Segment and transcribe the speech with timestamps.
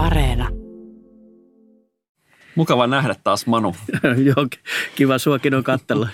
[0.00, 0.48] Areena.
[2.54, 3.76] Mukava nähdä taas, Manu.
[4.28, 4.46] Joo,
[4.96, 6.08] kiva suakin on kattella.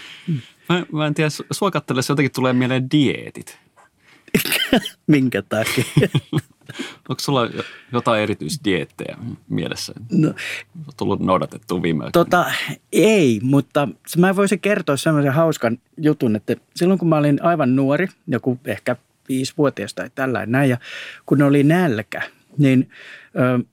[0.69, 3.59] Mä, mä en tiedä, sua katsellessa jotenkin tulee mieleen dieetit.
[5.07, 5.85] Minkä takia?
[7.09, 7.49] Onko sulla
[7.93, 9.17] jotain erityisdiettejä
[9.49, 9.93] mielessä?
[10.13, 12.13] No, On tullut noudatettua viime aikoina.
[12.13, 12.53] tota,
[12.93, 18.09] ei, mutta mä voisin kertoa sellaisen hauskan jutun, että silloin kun mä olin aivan nuori,
[18.27, 18.97] joku ehkä
[19.29, 20.79] viisivuotias tai tällainen näin, ja
[21.27, 22.23] kun oli nälkä,
[22.59, 22.91] niin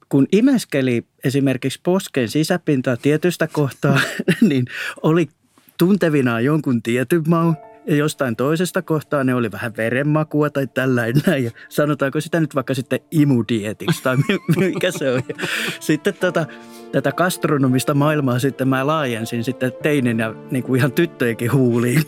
[0.10, 4.00] kun imeskeli esimerkiksi posken sisäpintaa tietystä kohtaa,
[4.50, 4.66] niin
[5.04, 5.30] oli
[5.78, 7.56] tuntevinaan jonkun tietyn maun,
[7.88, 11.44] ja jostain toisesta kohtaa ne oli vähän verenmakua tai tällainen.
[11.44, 15.22] Ja sanotaanko sitä nyt vaikka sitten imudietiksi tai mi- mikä se on.
[15.30, 15.36] Ja
[15.80, 16.46] sitten tota,
[16.92, 22.04] tätä gastronomista maailmaa sitten mä laajensin sitten teinin ja niin kuin ihan tyttöjenkin huuliin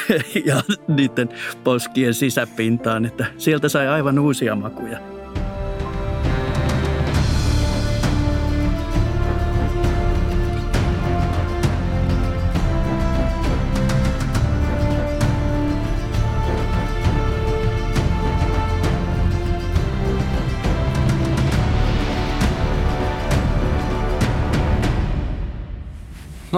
[0.44, 1.28] ja niiden
[1.64, 5.19] poskien sisäpintaan, että sieltä sai aivan uusia makuja.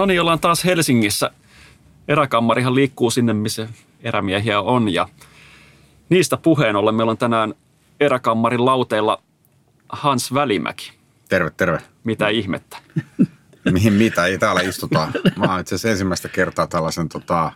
[0.03, 1.31] No niin, ollaan taas Helsingissä.
[2.07, 3.67] Eräkammarihan liikkuu sinne, missä
[4.01, 4.93] erämiehiä on.
[4.93, 5.09] Ja
[6.09, 7.53] niistä puheen ollen meillä on tänään
[7.99, 9.21] eräkammarin lauteilla
[9.89, 10.91] Hans Välimäki.
[11.29, 11.79] Terve, terve.
[12.03, 12.77] Mitä ihmettä?
[13.71, 14.25] Mihin mitä?
[14.25, 15.07] Ei täällä istuta.
[15.35, 17.51] Mä oon itse asiassa ensimmäistä kertaa tällaisen tota,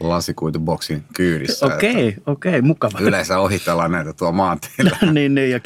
[0.00, 1.66] lasikuituboksin kyydissä.
[1.66, 2.98] Okei, että okei, mukava.
[3.00, 4.96] Yleensä ohitellaan näitä tuo maanteilla.
[5.12, 5.56] niin, niin, ja.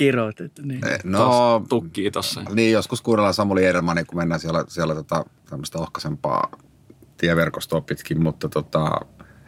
[0.44, 0.80] Että niin.
[1.04, 2.42] No, Tukkii tossa.
[2.54, 6.50] niin joskus kuunnellaan Samuli Edelmania, kun mennään siellä, siellä tota, tämmöistä ohkaisempaa
[7.16, 9.00] tieverkostoa pitkin, mutta tota,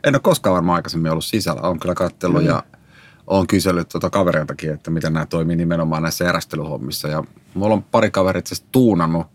[0.05, 1.61] en ole koskaan varmaan aikaisemmin ollut sisällä.
[1.61, 2.49] Olen kyllä katsellut mm.
[2.49, 2.63] ja
[3.27, 7.09] olen kysellyt tota kavereiltakin, että miten nämä toimii nimenomaan näissä erästelyhommissa.
[7.09, 9.27] Ja mulla on pari kaveria itse asiassa tuunannut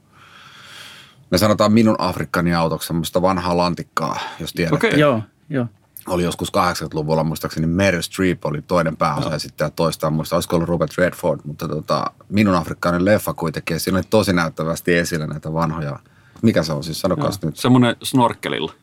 [1.31, 4.87] me sanotaan minun Afrikkani autoksi semmoista vanhaa lantikkaa, jos tiedätte.
[4.87, 4.99] Okei.
[4.99, 5.21] Joo,
[5.51, 5.65] joo.
[6.07, 10.55] Oli joskus 80-luvulla muistaakseni Meryl Streep oli toinen pääosa ja sitten tämä toista muista, olisiko
[10.55, 15.27] ollut Robert Redford, mutta tota, minun Afrikkani leffa kuitenkin, ja siinä oli tosi näyttävästi esillä
[15.27, 15.99] näitä vanhoja.
[16.41, 17.57] Mikä se on siis, sanokaa nyt.
[17.57, 18.73] Semmoinen snorkelilla.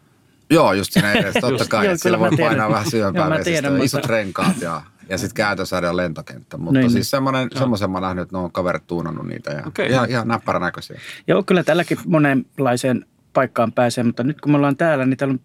[0.51, 2.51] Joo, just siinä edessä, totta kai, Joo, että siellä kyllä voi tiedän.
[2.51, 6.57] painaa vähän Joo, vesistä, tiedän, mutta- isot renkaat ja, ja sitten käytössäde ja lentokenttä.
[6.57, 6.91] Mutta Niin, niin, niin.
[6.91, 9.91] siis semmoinen, semmoisen mä oon nähnyt, että ne on kaverit tuunannut niitä ja Okei.
[9.91, 11.01] ihan, ihan näppärän näköisiä.
[11.27, 15.41] Joo, kyllä tälläkin monenlaiseen paikkaan pääsee, mutta nyt kun me ollaan täällä, niin täällä on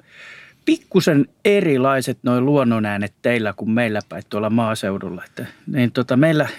[0.66, 5.24] pikkusen erilaiset noin luonnonäänet teillä kuin meillä päin tuolla maaseudulla.
[5.26, 6.50] Että, niin tota, meillä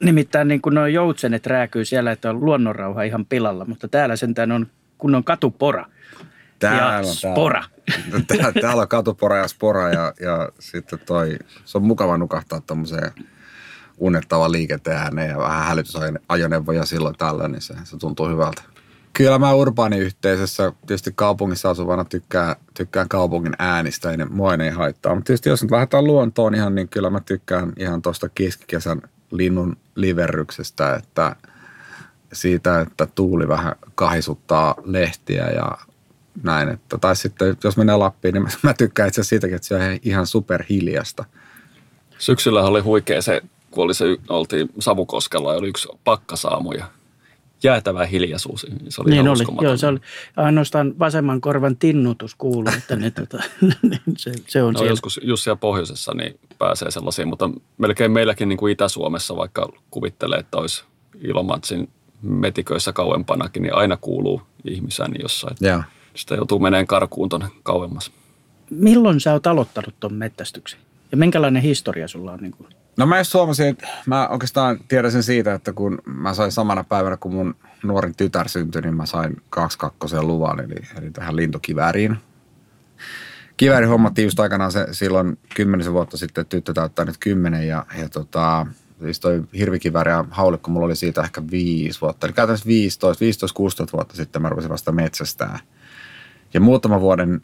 [0.00, 4.52] nimittäin niin kuin noin joutsenet rääkyy siellä, että on luonnonrauha ihan pilalla, mutta täällä sentään
[4.52, 4.66] on
[4.98, 5.86] kunnon katupora.
[6.58, 7.64] Täällä ja on spora.
[8.28, 13.12] Täällä, täällä on katupora ja spora ja, ja sitten toi, se on mukava nukahtaa tuommoiseen
[13.98, 18.62] unnettava liikenteen ääneen ja vähän hälytysajoneuvoja silloin tällä, niin se, se tuntuu hyvältä.
[19.12, 25.14] Kyllä mä urbaaniyhteisössä, tietysti kaupungissa asuvana tykkään, tykkään kaupungin äänistä, ei ne, mua ei haittaa.
[25.14, 29.76] Mutta tietysti jos nyt lähdetään luontoon ihan, niin kyllä mä tykkään ihan tuosta keskikesän linnun
[29.94, 31.36] liverryksestä, että
[32.32, 35.78] siitä, että tuuli vähän kahisuttaa lehtiä ja
[36.42, 36.68] näin.
[36.68, 39.80] Että, tai sitten jos mennään Lappiin, niin mä, tykkään itse asiassa siitäkin, että se on
[40.02, 41.24] ihan superhiljasta.
[42.18, 46.84] Syksyllä oli huikea se, kun oli se, oltiin Savukoskella ja oli yksi pakkasaamu ja
[47.62, 48.66] jäätävä hiljaisuus.
[48.88, 49.98] Se oli Niin oli, joo, se oli
[50.36, 53.42] ainoastaan vasemman korvan tinnutus kuuluu, että ne, tota,
[54.16, 54.92] se, se on No, siellä.
[54.92, 60.38] joskus just siellä pohjoisessa niin pääsee sellaisiin, mutta melkein meilläkin niin kuin Itä-Suomessa, vaikka kuvittelee,
[60.38, 60.84] että olisi
[61.20, 61.88] Ilomantsin
[62.22, 65.56] metiköissä kauempanakin, niin aina kuuluu ihmisääni jossain.
[65.60, 65.82] Joo.
[66.14, 68.12] Sitä joutuu meneen karkuun tuonne kauemmas.
[68.70, 70.80] Milloin sä oot aloittanut tuon mettästyksen?
[71.12, 72.38] Ja minkälainen historia sulla on?
[72.40, 72.68] Niin kuin?
[72.96, 76.84] No mä just huomasin, että mä oikeastaan tiedän sen siitä, että kun mä sain samana
[76.84, 81.36] päivänä, kun mun nuorin tytär syntyi, niin mä sain kaksi kakkosen luvan, eli, eli tähän
[81.36, 82.16] lintokivääriin.
[83.56, 88.08] Kivääri hommattiin just aikanaan se, silloin kymmenisen vuotta sitten, tyttö täyttää nyt kymmenen ja, ja
[88.08, 88.66] tota,
[89.02, 92.26] siis toi hirvikivääri ja haulikko, mulla oli siitä ehkä viisi vuotta.
[92.26, 93.24] Eli käytännössä 15,
[93.86, 95.58] 15-16 vuotta sitten mä rupesin vasta metsästää.
[96.54, 97.40] Ja muutaman vuoden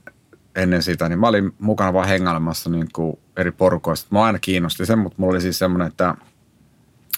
[0.58, 4.08] ennen sitä, niin mä olin mukana vaan hengailemassa niin kuin eri porukoista.
[4.10, 6.14] Mä aina kiinnosti sen, mutta mulla oli siis semmoinen, että,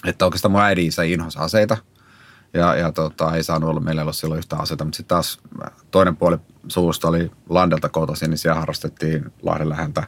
[0.07, 1.77] että oikeastaan mun äidin isä inhosi aseita.
[2.53, 5.39] Ja, ja tota, ei saanut olla, meillä ei ollut silloin yhtään aseita, mutta sitten taas
[5.91, 10.03] toinen puoli suusta oli Landelta kotoisin, niin siellä harrastettiin Lahden läheltä.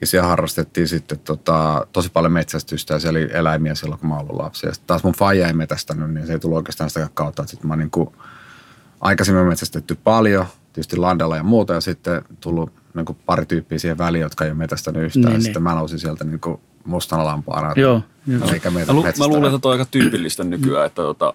[0.00, 4.16] Ja siellä harrastettiin sitten tota, tosi paljon metsästystä ja siellä oli eläimiä silloin, kun mä
[4.16, 4.66] olin lapsi.
[4.66, 7.76] Ja taas mun faija ei metästänyt, niin se ei tullut oikeastaan sitä kautta, sitten mä
[7.76, 8.08] niin kuin,
[9.00, 13.98] aikaisemmin metsästetty paljon, tietysti landella ja muuta, ja sitten tullut niin kuin pari tyyppiä siihen
[13.98, 15.22] väliin, jotka ei ole metästänyt yhtään.
[15.22, 15.42] Niin, ja niin.
[15.42, 17.72] sitten mä nousin sieltä niin kuin mustana lampaana.
[17.76, 18.50] Joo, joo.
[18.52, 21.34] Eikä meitä Mä, lu- mä luulen, että toi on aika tyypillistä nykyään, että tota,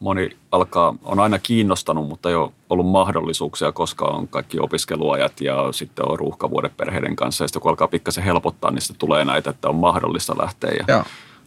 [0.00, 5.72] moni alkaa, on aina kiinnostanut, mutta ei ole ollut mahdollisuuksia, koska on kaikki opiskeluajat ja
[5.72, 7.44] sitten on ruuhkavuodet perheiden kanssa.
[7.44, 10.70] Ja sitten kun alkaa pikkasen helpottaa, niin sitten tulee näitä, että on mahdollista lähteä.
[10.70, 11.04] Ja Joo.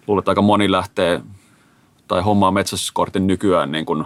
[0.08, 1.22] luulen, että aika moni lähtee
[2.08, 4.06] tai hommaa metsästyskortin nykyään niin kuin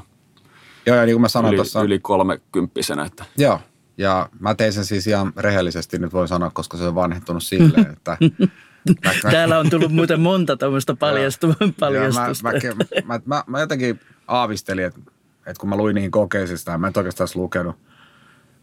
[0.88, 3.06] Joo, ja niin kuin mä sanoin yli, tuossa, yli kolmekymppisenä.
[3.06, 3.60] Että Joo,
[3.98, 7.92] ja mä tein sen siis ihan rehellisesti, nyt voin sanoa, koska se on vanhentunut silleen,
[7.94, 8.18] että...
[8.40, 12.44] mä, mä, Täällä on tullut muuten monta tämmöistä paljastu- Joo, paljastusta.
[12.44, 15.00] Mä, mä, mä, mä, mä, jotenkin aavistelin, että,
[15.38, 17.76] että kun mä luin niihin kokeisista, mä en oikeastaan lukenut.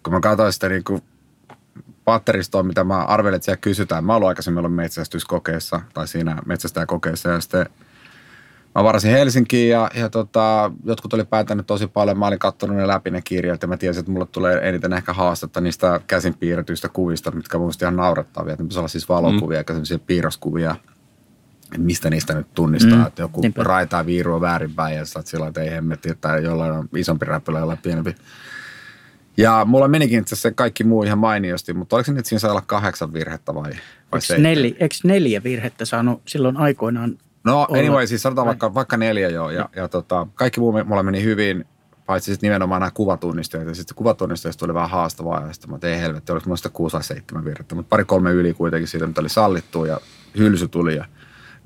[0.02, 1.02] Kun mä katsoin sitä niin kuin
[2.04, 4.04] patteristoa, mitä mä arvelin, että siellä kysytään.
[4.04, 7.66] Mä ollut aikaisemmin ollut metsästyskokeessa tai siinä metsästäjäkokeessa ja sitten
[8.74, 12.18] mä varasin Helsinkiin ja, ja tota, jotkut oli päätänyt tosi paljon.
[12.18, 15.12] Mä olin katsonut ne läpi ne kirjat ja mä tiesin, että mulle tulee eniten ehkä
[15.12, 18.52] haastetta niistä käsin piirretyistä kuvista, mitkä mun ihan naurettavia.
[18.52, 19.58] Että ne olla siis valokuvia mm.
[19.58, 20.76] eikä sellaisia piirroskuvia.
[21.74, 23.62] Et mistä niistä nyt tunnistaa, Mm, että joku niinpä.
[23.62, 27.58] raitaa viirua väärinpäin ja sä oot sillä, että ei hemmetti, tai jollain on isompi räpylä,
[27.58, 28.14] jollain pienempi.
[29.36, 32.50] Ja mulla menikin itse asiassa kaikki muu ihan mainiosti, mutta oliko se nyt, siinä sai
[32.50, 33.70] olla kahdeksan virhettä vai,
[34.12, 37.18] vai Eikö, neli, eikö neljä virhettä saanut silloin aikoinaan?
[37.44, 37.78] No olla?
[37.78, 38.50] anyway, siis sanotaan Vai?
[38.52, 41.64] vaikka, vaikka neljä joo, ja, ja tota, kaikki muu mulla meni hyvin,
[42.06, 46.00] paitsi sitten nimenomaan nämä kuvatunnisteet, ja sitten kuvatunnisteista tuli vähän haastavaa, ja sitten mä tein
[46.00, 49.28] helvetti, oliko sitä kuusi tai seitsemän virhettä, mutta pari kolme yli kuitenkin siitä, mitä oli
[49.28, 50.00] sallittu, ja
[50.38, 51.04] hylsy tuli, ja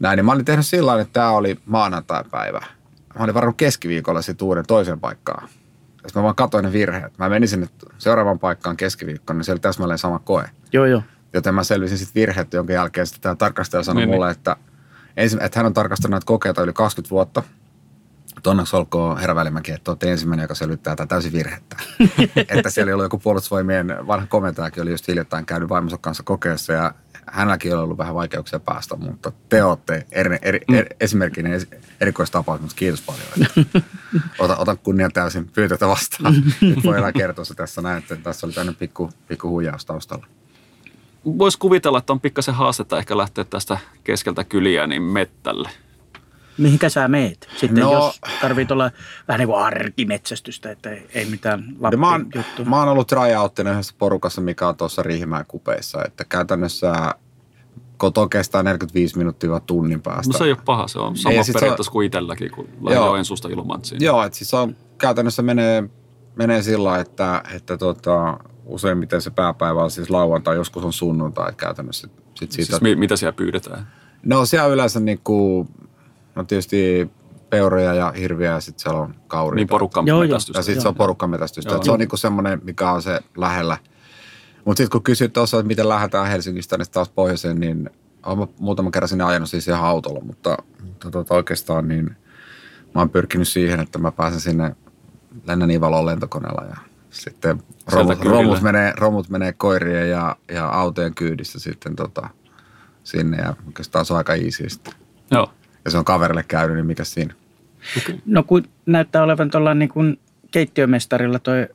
[0.01, 2.61] näin, niin mä olin tehnyt sillä tavalla, että tämä oli maanantai-päivä.
[3.19, 5.49] Mä olin varannut keskiviikolla sitten uuden toisen paikkaan.
[5.89, 7.19] Sitten mä vaan katsoin ne virheet.
[7.19, 10.51] Mä menin sinne seuraavaan paikkaan keskiviikkona, niin se oli täsmälleen sama koe.
[10.73, 11.03] Joo, joo.
[11.33, 14.57] Joten mä selvisin sitten virheet, jonka jälkeen sitten tämä tarkastaja sanoi Niin, mulle, että,
[15.19, 17.43] ensin, että hän on tarkastanut näitä kokeita yli 20 vuotta.
[18.47, 21.77] Onneksi olkoon herra Välimäki, että olette ensimmäinen, joka selvittää tätä täysin virhettä.
[22.57, 26.95] että siellä oli joku puolustusvoimien vanha komentajakin, oli just hiljattain käynyt vaimonsa kanssa kokeessa ja
[27.27, 31.69] hänelläkin oli ollut vähän vaikeuksia päästä, mutta te olette eri, eri, eri, esimerkkinä esi-
[32.01, 33.49] erikoistapaus, mutta kiitos paljon.
[34.39, 36.35] Ota, otan kunnia täysin pyytötä vastaan.
[36.61, 40.27] Nyt voi enää kertoa se tässä näin, että tässä oli tämmöinen pikku, pikku huijaus taustalla.
[41.39, 45.69] Voisi kuvitella, että on pikkasen haastetta ehkä lähteä tästä keskeltä kyliä niin mettälle.
[46.59, 47.49] Mihinkä sä meet?
[47.57, 48.91] Sitten No- jos tarvitsee olla
[49.29, 52.65] vähän niin kuin arkimetsästystä, että ei, mitään Ja mä, oon, lappi-juttua.
[52.65, 57.15] mä oon ollut tryouttina yhdessä porukassa, mikä on tuossa Riihimäen kupeissa, että käytännössä
[57.97, 60.33] koto kestää 45 minuuttia tunnin päästä.
[60.33, 62.69] No se ei ole paha, se on sama Ei, se on- periaatteessa kuin itselläkin, kun
[62.81, 63.07] lähden Joo.
[63.07, 64.05] Joensuusta Ilomantsiin.
[64.05, 65.85] Joo, että siis on, käytännössä menee,
[66.37, 71.61] menee sillä että, että tota, useimmiten se pääpäivä on siis lauantai, joskus on sunnuntai että
[71.61, 72.09] käytännössä.
[72.35, 73.87] Sit siitä, Siis mi- mitä siellä pyydetään?
[74.27, 75.67] No siellä on yleensä niinku,
[76.35, 77.11] no tietysti
[77.51, 79.57] peuroja ja hirviä ja sitten siellä on kauriita.
[79.57, 80.23] Niin porukka Joo.
[80.23, 81.73] Ja sitten se on porukkametästystä.
[81.73, 81.83] Joo.
[81.83, 83.77] Se on niinku semmoinen, mikä on se lähellä.
[84.65, 87.91] Mutta sitten kun kysyt tuossa, että miten lähdetään Helsingistä niin taas pohjoiseen, niin
[88.27, 90.57] olen muutaman kerran sinne ajanut siis ihan autolla, mutta,
[91.11, 92.17] tota oikeastaan niin
[92.95, 94.77] mä oon pyrkinyt siihen, että mä pääsen sinne
[95.47, 96.77] lennän Ivaloon lentokoneella ja
[97.11, 97.63] sitten
[97.93, 102.29] romut, romut, menee, romut menee koirien ja, ja autojen kyydissä sitten tota,
[103.05, 104.95] sinne ja oikeastaan se on aika easy sitten.
[105.31, 105.53] Joo.
[105.85, 107.35] Ja se on kaverille käynyt, niin mikä siinä?
[108.27, 110.21] No kun näyttää olevan tuolla niin kuin
[110.51, 111.69] keittiömestarilla toi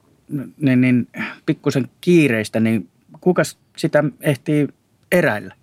[0.57, 1.07] niin, niin
[1.45, 2.89] pikkusen kiireistä, niin
[3.21, 4.67] kukas sitä ehtii
[5.11, 5.55] eräillä?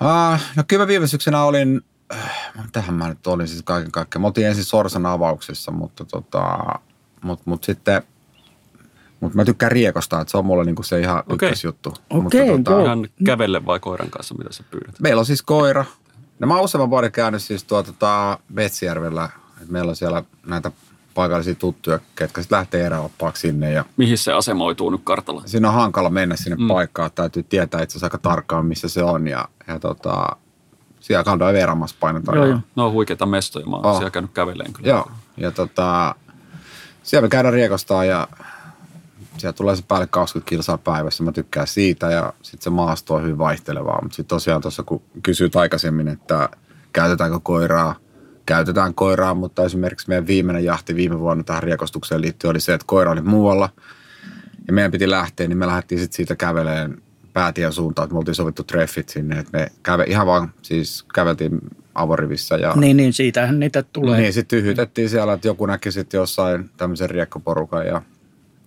[0.00, 1.80] Ah, no kyllä mä viime syksynä olin,
[2.14, 2.30] äh,
[2.72, 4.20] tähän mä nyt olin siis kaiken kaikkiaan.
[4.20, 6.58] Mä oltiin ensin Sorsan avauksissa, mutta tota,
[7.22, 8.02] mut, mut sitten,
[9.20, 11.34] mutta mä tykkään riekosta, että se on mulle niinku se ihan Okei.
[11.34, 11.94] ykkösjuttu.
[12.10, 12.82] Okei, mutta tota.
[12.84, 15.00] Ihan kävelle vai koiran kanssa, mitä sä pyydät?
[15.00, 15.84] meillä on siis koira.
[16.38, 19.30] No mä oon useamman vuoden käynyt siis tuo tota, että
[19.68, 20.72] meillä on siellä näitä
[21.14, 25.42] paikallisia tuttuja, ketkä sitten lähtee eräoppaaksi sinne ja Mihin se asemoituu nyt kartalla?
[25.46, 26.68] siinä on hankala mennä sinne Mm.
[26.68, 27.10] paikkaan.
[27.14, 29.28] Täytyy tietää itse asiassa aika tarkkaan, missä se on.
[29.28, 30.26] Ja, ja tota,
[31.00, 32.36] siellä kandoin veramassa painetaan.
[32.38, 32.58] Joo, joo.
[32.76, 33.96] No on huikeita mestoja, mä oon Oh.
[33.96, 34.88] siellä käynyt käveleen kyllä.
[34.88, 36.14] Joo, ja tota,
[37.02, 38.28] siellä me käydään riekostaan ja
[39.38, 41.24] siellä tulee se päälle 20 kilsaa päivässä.
[41.24, 43.98] Mä tykkään siitä ja sitten se maasto on hyvin vaihtelevaa.
[44.02, 46.48] Mutta sitten tosiaan tuossa kun kysyit aikaisemmin, että
[46.92, 47.94] käytetäänkö koiraa,
[48.46, 52.86] käytetään koiraa, mutta esimerkiksi meidän viimeinen jahti viime vuonna tähän riekostukseen liittyen oli se, että
[52.86, 53.68] koira oli muualla
[54.66, 57.02] ja meidän piti lähteä, niin me lähdettiin sitten siitä käveleen
[57.32, 61.58] päätien suuntaan, että me oltiin sovittu treffit sinne, että me käve, ihan vaan siis käveltiin
[61.94, 64.20] avorivissä ja Niin, niin siitähän niitä tulee.
[64.20, 68.02] niin, sitten tyhjytettiin siellä, että joku näki sitten jossain tämmöisen riekkoporukan ja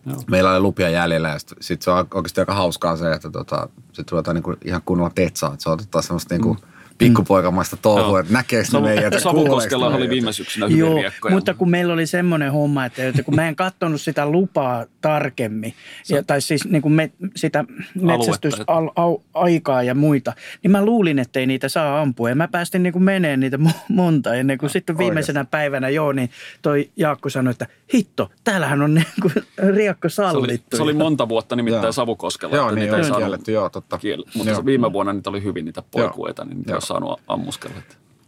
[0.06, 0.24] Joo.
[0.28, 3.70] meillä oli lupia jäljellä ja sitten sit se on oikeasti aika hauskaa se, että tota,
[3.94, 6.58] sitten ruvetaan niinku ihan kunnolla tetsaa, että se otetaan semmoista niinku
[6.98, 8.20] pikkupoikamaista touhua, Joo.
[8.20, 9.20] että näkeekö ne meidät.
[9.20, 11.36] Savukoskella oli viime syksynä hyviä Joo, riekkoja.
[11.36, 15.74] mutta kun meillä oli semmoinen homma, että, että kun mä en katsonut sitä lupaa tarkemmin,
[16.10, 17.66] ja, tai siis niin kuin me, sitä
[18.02, 20.34] metsästysaikaa ja muita,
[20.64, 22.30] niin mä luulin, että ei niitä saa ampua.
[22.30, 26.12] Ja mä päästin niin kuin meneen niitä mo- monta ennen kuin sitten viimeisenä päivänä, joo,
[26.12, 26.30] niin
[26.62, 29.34] toi Jaakko sanoi, että hitto, täällähän on niin kuin
[29.76, 30.78] riekko se, oli, sallittu.
[30.78, 31.92] se oli monta vuotta nimittäin Joo.
[31.92, 32.56] Savukoskella.
[32.56, 33.98] Joo, että niin niitä ei saanut kielletty, joo, totta.
[33.98, 34.66] kiel- Mutta Joo.
[34.66, 37.76] viime vuonna niitä oli hyvin niitä poikueita, niin niitä ole saanut ammuskella.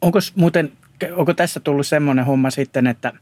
[0.01, 0.71] Onko muuten,
[1.15, 3.13] onko tässä tullut semmoinen homma sitten, että,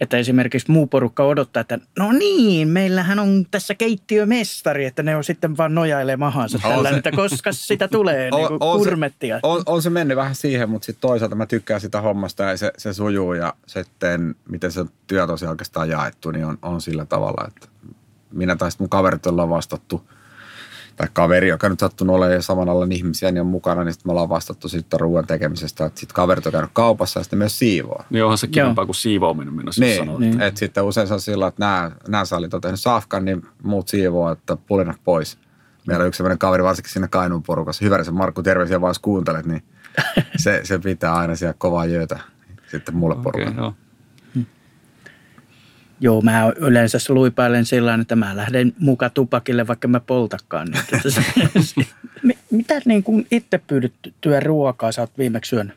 [0.00, 5.24] että esimerkiksi muu porukka odottaa, että no niin, meillähän on tässä keittiömestari, että ne on
[5.24, 9.36] sitten vaan nojailee mahansa On tällä, se- että koska sitä tulee niin kuin kurmettia.
[9.36, 12.56] Se, on, on se mennyt vähän siihen, mutta sitten toisaalta mä tykkään sitä hommasta ja
[12.56, 17.06] se, se sujuu ja sitten miten se työ tosiaan oikeastaan jaettu, niin on, on sillä
[17.06, 17.68] tavalla, että
[18.32, 20.08] minä tai sitten mun kaverit ollaan vastattu,
[20.96, 24.10] tai kaveri, joka nyt sattunut olemaan saman alan ihmisiä, niin on mukana, niin sitten me
[24.12, 28.02] ollaan vastattu sitten ruoan tekemisestä, että sitten kaverit on käynyt kaupassa ja sitten myös siivoo.
[28.10, 30.18] Niin onhan se kivempaa kuin siivoaminen, minä siis Niin, sanoa.
[30.18, 30.40] niin.
[30.40, 33.88] että sitten usein se on sillä, että nämä, nämä salit on tehnyt safkan, niin muut
[33.88, 35.38] siivoo, että pulinat pois.
[35.86, 37.84] Meillä on yksi sellainen kaveri, varsinkin siinä Kainuun porukassa.
[37.84, 39.62] Hyvä, se Markku, terveisiä vaan jos kuuntelet, niin
[40.44, 42.18] se, se pitää aina siellä kovaa jöötä
[42.70, 43.60] sitten mulle Okei, porukalle.
[43.60, 43.74] joo.
[46.00, 50.68] Joo, mä yleensä luipailen sillä tavalla, että mä lähden muka tupakille, vaikka mä poltakaan.
[50.70, 51.86] Niin,
[52.22, 55.76] Mi- Mitä niin kuin itse pyydettyä ruokaa sä oot viimeksi syönyt?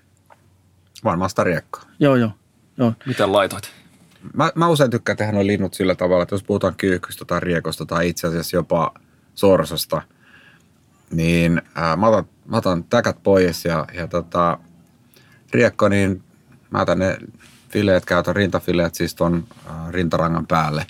[1.04, 1.84] Varmaan sitä riekkoa.
[2.00, 2.32] Joo, joo.
[2.78, 2.94] joo.
[3.06, 3.72] Miten laitoit?
[4.34, 7.86] Mä, mä usein tykkään tehdä noin linnut sillä tavalla, että jos puhutaan kyykkystä tai riekosta
[7.86, 8.94] tai itse asiassa jopa
[9.36, 10.02] sorsasta,
[11.12, 14.58] niin ää, mä, otan, mä otan täkät pois ja, ja tota,
[15.52, 16.24] riekko, niin
[16.70, 17.18] mä otan ne
[17.70, 20.86] fileet, käytän rintafileet siis ton ää, rintarangan päälle.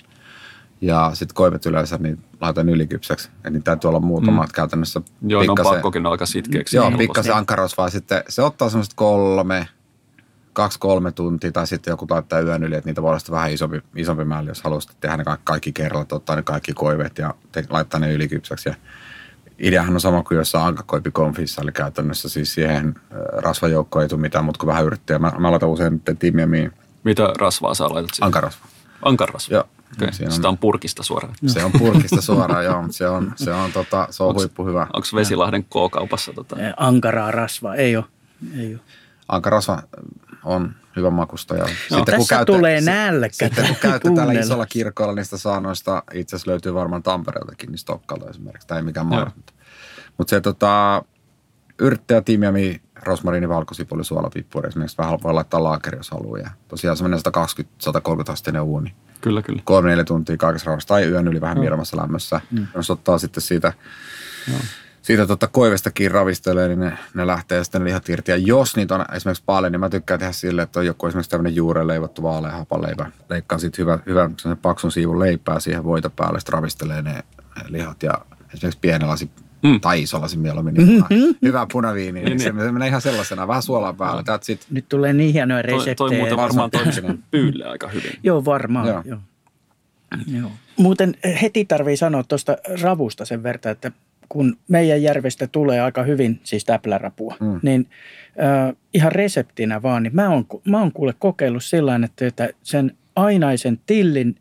[0.80, 3.28] Ja sitten koivet yleensä niin laitan ylikypsäksi.
[3.44, 4.48] Eli niitä täytyy olla muutama mm.
[4.54, 6.76] käytännössä Joo, ne on pikkasen- pakkokin aika sitkeäksi.
[6.76, 7.06] Joo, helposti.
[7.06, 7.90] pikkasen ankarosvaa.
[7.90, 9.68] Sitten se ottaa semmoista kolme,
[10.52, 14.24] kaksi-kolme tuntia tai sitten joku laittaa yön yli, että niitä voi olla vähän isompi, isompi
[14.24, 18.12] määrä, jos haluaa tehdä ne kaikki, kerralla, ottaa ne kaikki koiveet ja te, laittaa ne
[18.12, 18.68] ylikypsäksi.
[18.68, 18.74] Ja
[19.60, 24.44] ideahan on sama kuin jossain ankakoipikonfissa, eli käytännössä siis siihen äh, rasvajoukkoon ei tule mitään,
[24.44, 25.18] mutta kun vähän yrittää.
[25.18, 26.72] Mä, mä laitan usein nyt timmiamiin
[27.04, 28.26] Mitä rasvaa sä laitat siihen?
[28.26, 28.66] ankarosva.
[29.02, 29.54] Ankarrasva.
[29.54, 29.64] Joo.
[29.96, 30.08] Okay.
[30.26, 31.34] On- Sitä on purkista suoraan.
[31.46, 34.80] Se on purkista suoraan, joo, mutta se on, se on, tota, se on huippu hyvä.
[34.92, 36.32] Onko Vesilahden K-kaupassa?
[36.32, 36.56] Tota?
[36.76, 38.04] Ankaraa rasvaa, ei ole.
[38.58, 38.80] Ei ole.
[39.28, 39.82] Ankarasva
[40.44, 41.56] on hyvän makusta.
[41.56, 41.66] Ja
[42.04, 44.32] Tässä tulee nälkä Sitten kun käytte kuunnella.
[44.32, 48.68] täällä isolla kirkolla, niistä saanoista itse asiassa löytyy varmaan Tampereeltakin, niin Stokkalta esimerkiksi.
[48.68, 49.34] Tai ei mikään mainos.
[50.18, 51.02] Mutta, se tota,
[51.78, 56.38] yrttejä, tiimiami, rosmariini, valkosipuli, suolapippuri esimerkiksi vähän voi laittaa laakeri, jos haluaa.
[56.38, 57.20] Ja tosiaan semmoinen
[58.28, 58.94] 120-130 asteinen uuni.
[59.20, 59.62] Kyllä, kyllä.
[59.64, 62.40] Kolme neljä tuntia kaikessa rauhassa tai yön yli vähän miedommassa lämmössä.
[62.50, 62.66] Mm.
[62.74, 63.72] Jos ottaa sitten siitä,
[65.02, 68.30] siitä tota koivestakin ravistelee, niin ne, ne lähtee sitten lihat irti.
[68.30, 71.30] Ja jos niitä on esimerkiksi paljon, niin mä tykkään tehdä silleen, että on joku esimerkiksi
[71.30, 73.10] tämmöinen juureen leivottu vaalea hapaleipä.
[73.28, 77.24] Leikkaan sitten hyvän, hyvän paksun siivun leipää siihen voita päälle, sitten ravistelee ne
[77.68, 78.14] lihat ja
[78.54, 79.30] esimerkiksi pienen lasi
[79.62, 79.80] mm.
[79.80, 80.74] tai iso lasi mieluummin.
[80.74, 81.06] Niin hyvä,
[81.42, 84.22] hyvä punaviini, niin, se, se menee ihan sellaisena, vähän suolaa päällä.
[84.22, 84.66] That's it.
[84.70, 85.94] Nyt tulee niin hienoja Toi, reseptejä.
[85.94, 87.24] toi muuten varmaan toimisi Varmaan.
[87.30, 88.12] pyylle aika hyvin.
[88.22, 88.88] Joo, varmaan.
[88.88, 89.02] Joo.
[89.04, 89.18] Joo.
[90.26, 90.50] Joo.
[90.76, 93.92] Muuten heti tarvii sanoa tuosta ravusta sen verran, että
[94.30, 97.60] kun meidän järvestä tulee aika hyvin, siis täplärapua, mm.
[97.62, 97.88] niin
[98.42, 102.48] äh, ihan reseptinä vaan, niin mä oon, mä oon kuule kokeillut sillä tavalla, että, että
[102.62, 104.36] sen ainaisen tillin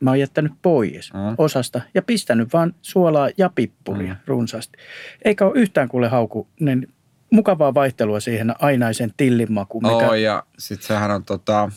[0.00, 1.34] mä oon jättänyt pois Mm.
[1.38, 4.20] osasta ja pistänyt vaan suolaa ja pippuria mm.
[4.26, 4.78] runsaasti.
[5.24, 6.88] Eikä ole yhtään kuule hauku, niin
[7.30, 9.82] mukavaa vaihtelua siihen ainaisen tillin makuun.
[9.82, 11.70] Mikä, Oo, ja sitten sehän on tota,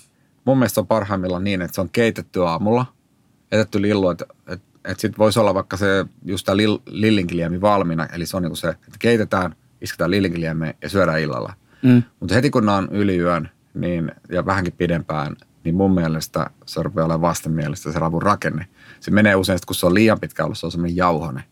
[0.46, 2.86] mun mielestä on parhaimmillaan niin, että se on keitetty aamulla,
[3.52, 8.06] jätetty lillu, että et, et sitten voisi olla vaikka se just tämä lill, lillinkiliemi valmiina,
[8.06, 11.54] eli se on niinku se, että keitetään, isketään lillinkiliemeen ja syödään illalla.
[11.82, 12.04] mm.
[12.20, 17.06] Mutta heti kun ne on yliyön niin, ja vähänkin pidempään, niin mun mielestä se rupeaa
[17.06, 18.68] olemaan vastenmielistä se ravun rakenne.
[19.00, 21.44] Se menee usein, sit kun se on liian pitkä ollut, se on semmoinen jauhone.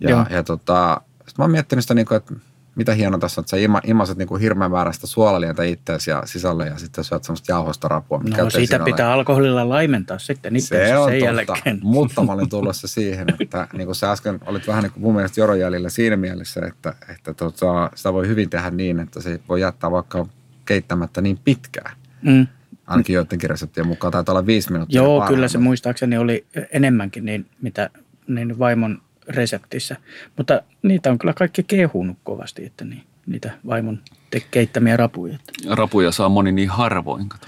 [0.00, 0.26] Ja, Joo.
[0.30, 2.34] ja tota, sit mä oon miettinyt sitä, niinku, että
[2.74, 6.66] mitä hienoa tässä on, että sä ima, imaset niinku hirveän määrästä suolalientä itseäsi ja sisälle
[6.66, 8.18] ja sitten syöt semmoista jauhosta rapua.
[8.18, 8.92] mikä No siitä siinä ole.
[8.92, 11.78] pitää alkoholilla laimentaa sitten itse Se on sen totta, jälkeen.
[11.82, 15.14] mutta mä olin tulossa siihen, että niin kuin sä äsken olit vähän niin kuin mun
[15.14, 19.40] mielestä Joron jäljellä siinä mielessä, että, että tota, sitä voi hyvin tehdä niin, että se
[19.48, 20.26] voi jättää vaikka
[20.64, 21.96] keittämättä niin pitkään.
[22.22, 22.46] Mm.
[22.86, 25.02] Ainakin joidenkin reseptien mukaan taitaa olla viisi minuuttia.
[25.02, 27.90] Joo, kyllä se muistaakseni oli enemmänkin niin, mitä
[28.28, 29.96] niin vaimon reseptissä.
[30.36, 34.00] Mutta niitä on kyllä kaikki kehunut kovasti, että niin, niitä vaimon
[34.30, 35.38] te- keittämiä rapuja.
[35.70, 37.28] Rapuja saa moni niin harvoin.
[37.28, 37.46] Kato.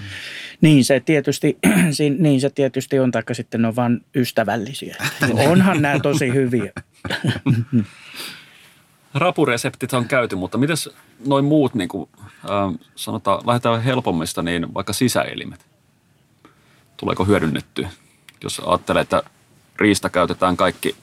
[0.60, 1.58] Niin se tietysti,
[2.18, 4.96] niin se tietysti on, taikka sitten ne on vain ystävällisiä.
[5.48, 6.72] Onhan nämä tosi hyviä.
[9.14, 10.76] rapureseptit on käyty, mutta miten
[11.26, 15.66] noin muut, niin kuin, äh, sanotaan, lähdetään helpommista, niin vaikka sisäelimet?
[16.96, 17.88] Tuleeko hyödynnettyä?
[18.42, 19.22] Jos ajattelee, että
[19.76, 20.96] riista käytetään kaikki,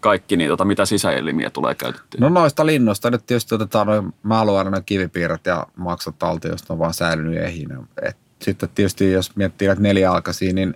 [0.00, 2.20] kaikki niin tota, mitä sisäelimiä tulee käytettyä?
[2.20, 6.94] No noista linnoista nyt tietysti otetaan noin maalueena kivipiirret ja maksat talteen, josta on vaan
[6.94, 7.76] säilynyt ehinä.
[8.02, 10.74] Et sitten tietysti jos miettii näitä nelijalkaisia, niin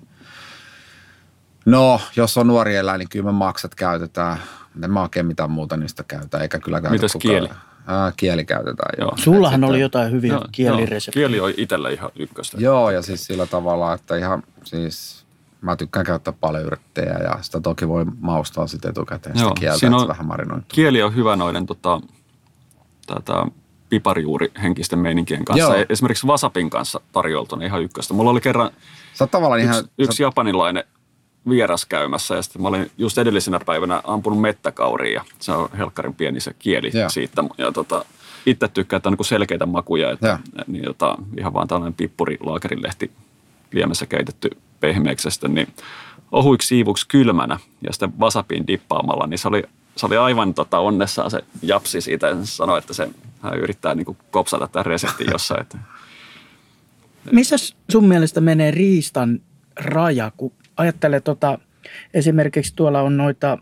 [1.66, 4.38] no jos on nuori eläin, niin kyllä me maksat käytetään.
[4.85, 7.31] En mä oikein mitään muuta niistä käytä, eikä kyllä käytä Mitäs kukaan.
[7.33, 7.49] kieli?
[7.87, 9.09] Ää, kieli käytetään, joo.
[9.09, 9.16] Joo.
[9.16, 11.23] Sullahan Et oli sitten- jotain hyviä Joo, kielireseptejä.
[11.23, 12.57] joo, Kieli on itsellä ihan ykköstä.
[12.61, 15.24] Joo, ja siis sillä tavalla, että ihan siis
[15.64, 19.78] mä tykkään käyttää paljon yrttejä ja sitä toki voi maustaa sitten etukäteen sitä Joo, kieltä,
[19.78, 20.64] siinä että on- se vähän marinoitu.
[20.68, 22.00] Kieli on hyvä noiden tota,
[23.06, 23.47] tätä
[23.88, 25.76] piparjuuri henkisten meininkien kanssa.
[25.76, 25.87] Joo.
[25.88, 28.14] Esimerkiksi Wasapin kanssa tarjoltuna ihan ykköstä.
[28.14, 28.71] Mulla oli kerran
[29.14, 30.85] Sä tavallaan ihan, yksi, yksi sä, japanilainen
[31.49, 36.14] vieras käymässä ja sitten mä olin just edellisenä päivänä ampunut mettäkauriin ja se on helkkarin
[36.14, 37.09] pieni se kieli Joo.
[37.09, 37.44] siitä.
[37.59, 38.04] Ja tota,
[38.47, 40.38] itse tykkään, että on niin selkeitä makuja, että Joo.
[40.66, 43.11] niin, tota, ihan vaan tällainen pippuri laakerilehti
[43.73, 44.50] liemessä keitetty
[45.18, 45.68] sitten niin
[46.32, 49.62] ohuiksi siivuksi kylmänä ja sitten wasabiin dippaamalla, niin se oli,
[49.96, 53.08] se oli aivan tota, onnessaan se japsi siitä ja sanoi, että se,
[53.42, 55.60] hän yrittää niin kopsata tämän reseptin jossain.
[55.60, 55.78] Että,
[57.32, 57.56] Missä
[57.90, 59.40] sun mielestä menee riistan
[59.76, 61.58] raja, kun ajattelee tota,
[62.14, 63.58] esimerkiksi tuolla on noita,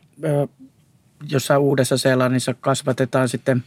[1.31, 3.65] jossain uudessa Seelannissa kasvatetaan sitten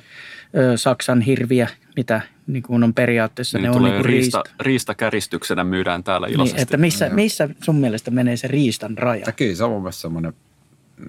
[0.76, 4.64] Saksan hirviä, mitä niin kuin on periaatteessa, niin ne on tulee niin kuin riista, riista.
[4.64, 6.56] riistakäristyksenä myydään täällä iloisesti.
[6.56, 9.24] Niin, että missä, missä sun mielestä menee se riistan raja?
[9.26, 10.34] ja kyllä se on mun mielestä semmoinen,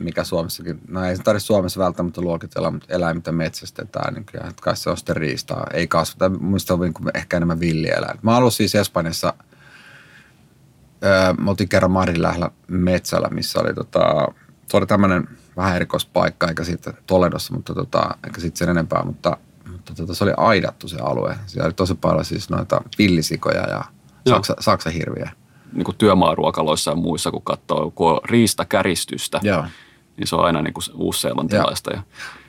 [0.00, 4.62] mikä Suomessakin, no ei se tarvitse Suomessa välttämättä luokitella, mutta eläimet metsästetään, niin kyllä että
[4.62, 5.66] kai se on sitten riistaa.
[5.72, 8.18] Ei kasvata, mun mielestä on niin kuin ehkä enemmän villieläin.
[8.22, 9.34] Mä ollut siis Espanjassa,
[11.04, 14.28] öö, me oltiin kerran Marin lähellä metsällä, missä oli tota,
[14.68, 19.36] se oli tämmöinen vähän erikoispaikka, eikä siitä Toledossa, mutta tota, eikä siitä sen enempää, mutta,
[19.88, 21.36] mutta tota, se oli aidattu se alue.
[21.46, 23.84] Siellä oli tosi paljon siis noita villisikoja ja
[24.26, 24.36] Joo.
[24.36, 25.30] saksa, saksahirviä.
[25.72, 29.64] niin kuin työmaaruokaloissa ja muissa, kun katsoo kun on riistakäristystä, Joo.
[30.16, 31.92] niin se on aina niin kuin uusseelantilaista.
[31.92, 32.02] Ja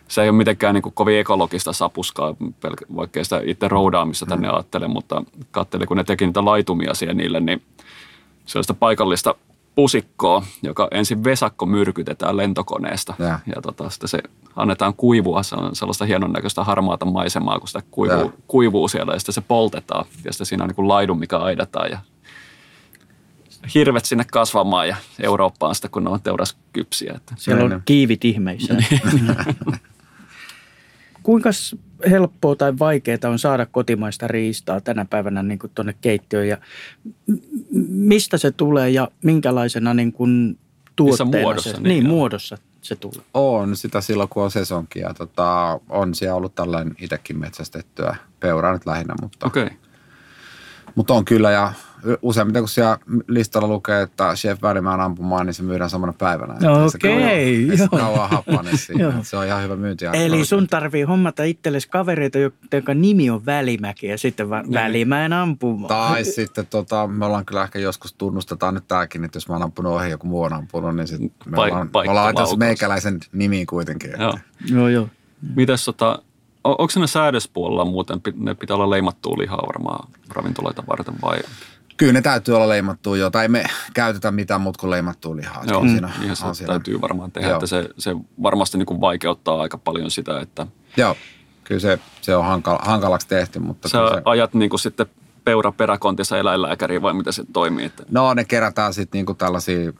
[0.07, 2.31] se ei ole mitenkään niin kuin kovin ekologista sapuskaa,
[2.65, 6.93] pelk- vaikka ei sitä itse roudaamista tänne ajattele, mutta katselin, kun ne teki niitä laitumia
[6.93, 7.63] siihen niille, niin
[8.45, 9.35] se on sitä paikallista
[9.77, 13.13] pusikkoa, joka ensin vesakko myrkytetään lentokoneesta.
[13.19, 13.39] Ja.
[13.55, 14.19] Ja tota, sitten se
[14.55, 18.31] annetaan kuivua, se on sellaista hienon näköistä harmaata maisemaa, kun sitä kuivuu, Ja.
[18.47, 20.05] kuivuu siellä ja sitten se poltetaan.
[20.25, 21.99] Ja sitten siinä on niin kuin laidun, mikä aidataan ja
[23.73, 27.13] hirvet sinne kasvamaan ja Eurooppaan sitä, kun ne on teuraskypsiä.
[27.15, 27.33] Että.
[27.37, 27.81] Siellä on.
[27.85, 28.75] kiivit ihmeissä.
[31.23, 31.49] Kuinka
[32.09, 36.57] helppoa tai vaikeaa on saada kotimaista riistaa tänä päivänä niin kuin tuonne keittiöön ja
[37.87, 40.59] mistä se tulee ja minkälaisena niin kuin
[40.95, 43.21] tuotteena muodossa, se, niin, niin, muodossa se tulee?
[43.33, 45.01] On sitä silloin, kun on sesonkin.
[45.01, 49.63] Ja tota, on siellä ollut tällainen itsekin metsästettyä peuraa nyt lähinnä, mutta, Okei.
[49.63, 49.77] Okay.
[50.95, 51.51] mutta on kyllä.
[51.51, 51.73] Ja
[52.21, 56.55] useimmiten, kun siellä listalla lukee, että Chef Välimäen ampumaan, niin se myydään samana päivänä.
[56.59, 57.99] Se Okei, kauan- ei se joo.
[57.99, 59.01] kauan happane siinä.
[59.03, 59.11] Joo.
[59.11, 60.05] että se on ihan hyvä myynti.
[60.13, 62.37] Eli sun tarvii hommata itsellesi kavereita,
[62.73, 65.87] jonka nimi on Välimäki ja sitten va- Välimäen ampuma.
[65.87, 69.63] Tai sitten tota, me ollaan kyllä ehkä joskus tunnustetaan nyt tämäkin, että jos mä oon
[69.63, 73.67] ampunut ohi joku muu on ampunut, niin sit me Paik- ollaan, me ollaan meikäläisen nimiin
[73.67, 74.09] kuitenkin.
[74.11, 74.37] että- Joo.
[74.71, 75.07] Joo, joo.
[75.55, 76.19] Mites tota,
[76.63, 81.37] on, onko ne säädöspuolella muuten, ne pitää olla leimattua lihaa varmaan ravintoloita varten vai?
[81.97, 85.63] Kyllä ne täytyy olla leimattua jo, tai me käytetä mitään muuta kuin leimattua lihaa.
[85.67, 86.73] Joo, On siinä, niin se on siinä.
[86.73, 87.55] täytyy varmaan tehdä, Joo.
[87.57, 91.15] että se, se varmasti niin kuin vaikeuttaa aika paljon sitä, että Joo,
[91.63, 95.05] kyllä se, se on hankala, hankalaksi tehty, mutta sä se, ajat niin kuin sitten
[95.43, 97.85] peura peräkontissa eläinlääkäriin vai miten se toimii?
[97.85, 99.91] Että, no ne kerätään sitten niinku tällaisia,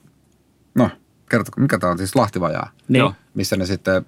[0.76, 0.90] no
[1.30, 3.00] kertoko, mikä tämä on siis lahtivajaa, Niin.
[3.00, 3.14] Joo.
[3.34, 4.06] missä ne sitten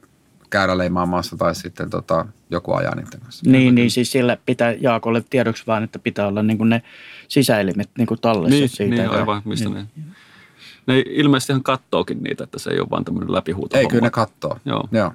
[0.50, 3.52] käydään leimaamassa tai sitten tota, joku ajaa niiden kanssa.
[3.52, 6.82] Niin, niin siis sillä pitää Jaakolle tiedoksi vaan, että pitää olla niin kuin ne
[7.30, 8.96] sisäelimet niin kuin tallessa niin, siitä.
[8.96, 9.90] niin aivan, mistä niin.
[9.96, 10.04] ne?
[10.88, 13.78] Ne ilmeisesti ihan kattookin niitä, että se ei ole vaan tämmöinen läpihuuto.
[13.78, 14.58] Ei, kyllä ne kattoo.
[14.66, 14.88] Joo.
[14.92, 15.14] Joo.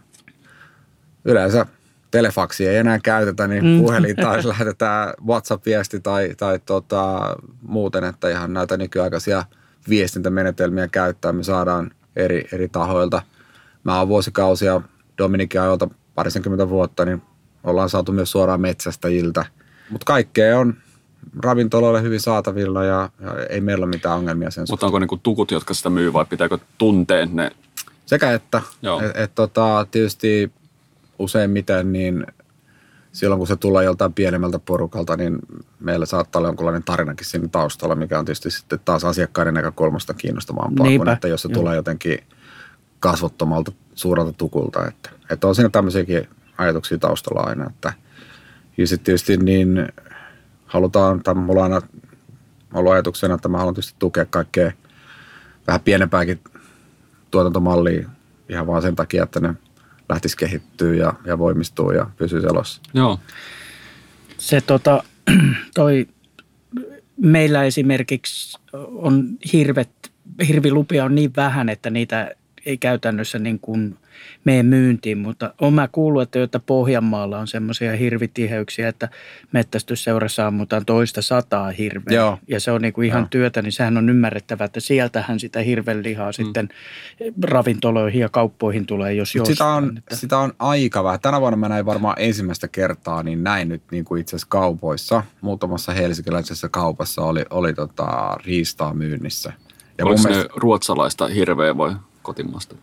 [1.24, 1.66] Yleensä
[2.10, 3.78] telefaksia ei enää käytetä, niin Mm.
[3.80, 9.44] puhelin tai lähetetään WhatsApp-viesti tai, tai tota, muuten, että ihan näitä nykyaikaisia
[9.88, 11.32] viestintämenetelmiä käyttää.
[11.32, 13.22] Me saadaan eri, eri tahoilta.
[13.84, 14.80] Mä oon vuosikausia
[15.18, 17.22] Dominikin ajoilta parisenkymmentä vuotta, niin
[17.64, 19.44] ollaan saatu myös suoraan metsästäjiltä.
[19.90, 20.74] Mutta kaikkea on
[21.42, 25.50] ravintoloille hyvin saatavilla ja, ja ei meillä ole mitään ongelmia sen Mutta onko niinku tukut,
[25.50, 27.50] jotka sitä myy vai pitääkö tuntea ne?
[28.06, 28.62] Sekä että.
[28.82, 29.00] Joo.
[29.00, 30.52] Et, et, tota, tietysti
[31.18, 32.26] useimmiten niin
[33.12, 35.38] silloin kun se tulee joltain pienemmältä porukalta, niin
[35.80, 40.76] meillä saattaa olla jonkunlainen tarinakin siinä taustalla, mikä on tietysti sitten taas asiakkaiden näkökulmasta kiinnostavampaa
[40.76, 41.54] kuin, Niinpä, että jos se joo.
[41.54, 42.18] tulee jotenkin
[43.00, 44.86] kasvottomalta suurelta tukulta.
[44.88, 47.66] Että, että on siinä tämmöisiäkin ajatuksia taustalla aina.
[47.66, 47.92] Että,
[48.76, 49.88] ja sitten tietysti niin
[50.66, 51.86] halutaan, tai mulla on aina
[52.74, 54.72] ollut ajatuksena, että mä haluan tietysti tukea kaikkea
[55.66, 56.40] vähän pienempääkin
[57.30, 58.08] tuotantomallia
[58.48, 59.54] ihan vaan sen takia, että ne
[60.08, 62.82] lähtisi kehittyä ja, ja voimistuu ja pysyy elossa.
[62.94, 63.20] Joo.
[64.38, 65.04] Se tota,
[65.74, 66.08] toi,
[67.16, 68.58] meillä esimerkiksi
[68.92, 69.90] on hirvet,
[70.48, 72.34] hirvilupia on niin vähän, että niitä
[72.66, 73.96] ei käytännössä niin kuin
[74.44, 79.08] mene myyntiin, mutta on mä kuullut, että joita Pohjanmaalla on semmoisia hirvitiheyksiä, että
[79.52, 82.16] metsästysseurassa ammutaan toista sataa hirveä.
[82.16, 82.38] Joo.
[82.48, 83.28] Ja se on niin kuin ihan Joo.
[83.30, 86.32] työtä, niin sehän on ymmärrettävää, että sieltähän sitä hirvenlihaa mm.
[86.32, 86.68] sitten
[87.42, 91.20] ravintoloihin ja kauppoihin tulee, jos Mut sitä, on, että- sitä on aika vähän.
[91.20, 95.22] Tänä vuonna mä näin varmaan ensimmäistä kertaa, niin näin nyt niin kuin itse asiassa kaupoissa.
[95.40, 99.52] Muutamassa helsinkiläisessä kaupassa oli, oli tota, riistaa myynnissä.
[99.98, 102.74] Ja Oliko mun se mielestä, ruotsalaista hirveä vai kotimaasta?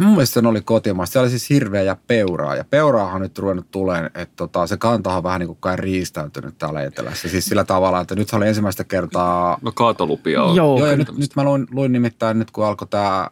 [0.00, 1.12] Mun mielestä se oli kotimaista.
[1.12, 2.56] Siellä oli siis hirveä ja peuraa.
[2.56, 5.76] Ja peuraahan on nyt ruvennut tuleen, että tota, se kantahan on vähän niin kuin kai
[5.76, 7.28] riistäytynyt täällä etelässä.
[7.28, 10.56] Siis sillä tavalla, että nyt oli ensimmäistä kertaa No kaatolupia on.
[10.56, 10.78] Joo.
[10.78, 13.28] Joo, ja nyt, nyt mä luin, luin nimittäin, nyt kun alkoi tämä,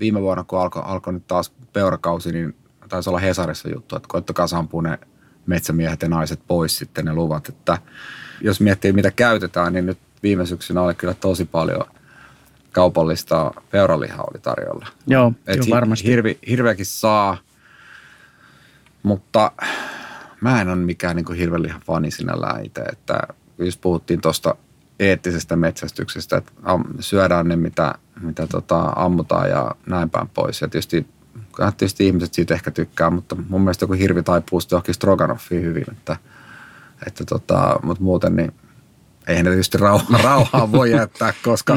[0.00, 2.54] viime vuonna kun alkoi, alkoi nyt taas peurakausi, niin
[2.88, 4.98] taisi olla Hesarissa juttu, että koittakaa sampua ne
[5.46, 7.48] metsämiehet ja naiset pois sitten ne luvat.
[7.48, 7.78] Että
[8.40, 11.84] jos miettii, mitä käytetään, niin nyt viime syksynä oli kyllä tosi paljon
[12.78, 14.86] kaupallista peuralihaa oli tarjolla.
[15.06, 16.08] Joo, Et hi- varmasti.
[16.08, 17.38] Hirvi, hirveäkin saa,
[19.02, 19.52] mutta
[20.40, 22.80] mä en ole mikään niin hirvelihan fani sinällään itse.
[22.80, 23.20] Että
[23.58, 24.54] jos puhuttiin tuosta
[24.98, 26.52] eettisestä metsästyksestä, että
[27.00, 30.60] syödään ne, mitä, mitä tota, ammutaan ja näin päin pois.
[30.60, 31.06] Ja tietysti,
[31.56, 35.86] tietysti ihmiset siitä ehkä tykkää, mutta mun mielestä joku hirvi taipuu sitten johonkin Stroganoffiin hyvin.
[35.90, 36.16] Että,
[37.06, 38.52] että tota, mutta muuten niin
[39.28, 41.74] eihän ne tietysti rauhaa, rauhaa voi jättää, koska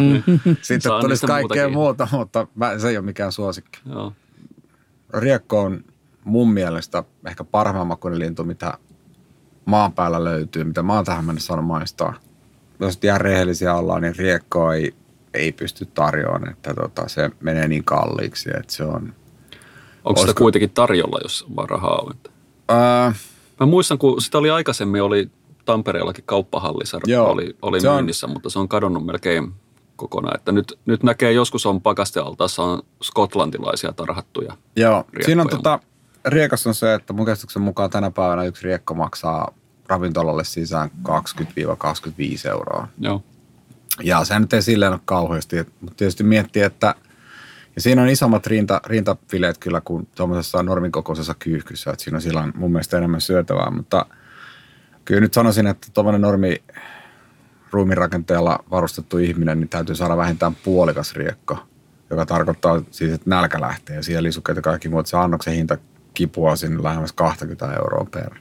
[0.61, 3.79] sitten Saa tulisi kaikkea muuta, mutta mä, se ei ole mikään suosikki.
[3.89, 4.13] Joo.
[5.13, 5.83] Riekko on
[6.23, 8.73] mun mielestä ehkä parhaimman makuinen lintu, mitä
[9.65, 12.13] maan päällä löytyy, mitä mä oon tähän mennessä saanut maistaa.
[12.79, 14.93] Jos ihan rehellisiä ollaan, niin riekko ei,
[15.33, 19.13] ei pysty tarjoamaan, että tota, se menee niin kalliiksi, että se on...
[20.03, 22.13] Onko sitä kuitenkin tarjolla, jos vaan rahaa on?
[22.69, 23.13] Ää,
[23.61, 25.29] Mä muistan, kun sitä oli aikaisemmin, oli
[25.65, 29.53] Tampereellakin kauppahallissa Joo, oli, oli se on- myynnissä, mutta se on kadonnut melkein
[29.95, 30.35] kokonaan.
[30.37, 34.57] Että nyt, nyt näkee, joskus on pakastealtaassa on skotlantilaisia tarhattuja.
[34.75, 35.25] joo, Riekkoja.
[35.25, 35.79] siinä on tota,
[36.25, 39.53] riekassa on se, että mun käsityksen mukaan tänä päivänä yksi riekko maksaa
[39.87, 42.87] ravintolalle sisään 20-25 euroa.
[42.99, 43.23] Joo.
[44.03, 46.95] Ja se nyt ei silleen ole kauheasti, mutta tietysti miettii, että
[47.75, 52.47] ja siinä on isommat rinta, rintafileet kyllä kuin tuommoisessa normikokoisessa kyyhkyssä, että siinä on sillä
[52.55, 54.05] mun mielestä enemmän syötävää, mutta
[55.11, 56.63] kyllä nyt sanoisin, että tuommoinen normi
[57.71, 61.57] ruumirakenteella varustettu ihminen, niin täytyy saada vähintään puolikas riekko,
[62.09, 65.07] joka tarkoittaa siis, että nälkä lähtee ja siellä lisukkeet ja kaikki muut.
[65.07, 65.77] Se annoksen hinta
[66.13, 68.33] kipuaa sinne lähemmäs 20 euroa per.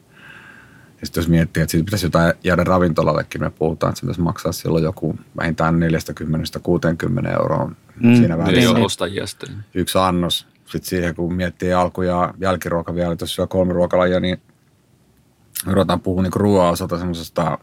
[1.01, 4.21] Ja sitten jos miettii, että siitä pitäisi jotain jäädä ravintolallekin, me puhutaan, että se pitäisi
[4.21, 8.71] maksaa silloin joku vähintään 40-60 euroa mm, siinä välissä.
[8.71, 9.49] ole ostajia sitten.
[9.75, 10.47] Yksi annos.
[10.65, 14.41] Sitten siihen, kun miettii alku- ja jälkiruoka vielä, että jos syö kolme ruokalajia, niin
[15.67, 17.59] ruvetaan puhua niin ruoan osalta semmoisesta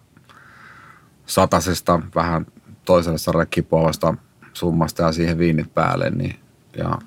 [1.25, 2.45] satasesta, vähän
[2.85, 4.13] toiselle saralle kipuavasta
[4.53, 6.09] summasta ja siihen viinit päälle.
[6.09, 6.35] Niin,
[6.77, 6.99] ja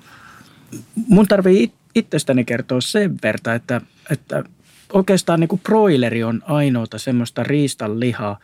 [1.07, 4.43] mun tarvii it- itsestäni kertoa sen verran, että, että
[4.93, 8.39] oikeastaan niin kuin broileri on ainoata semmoista riistan lihaa,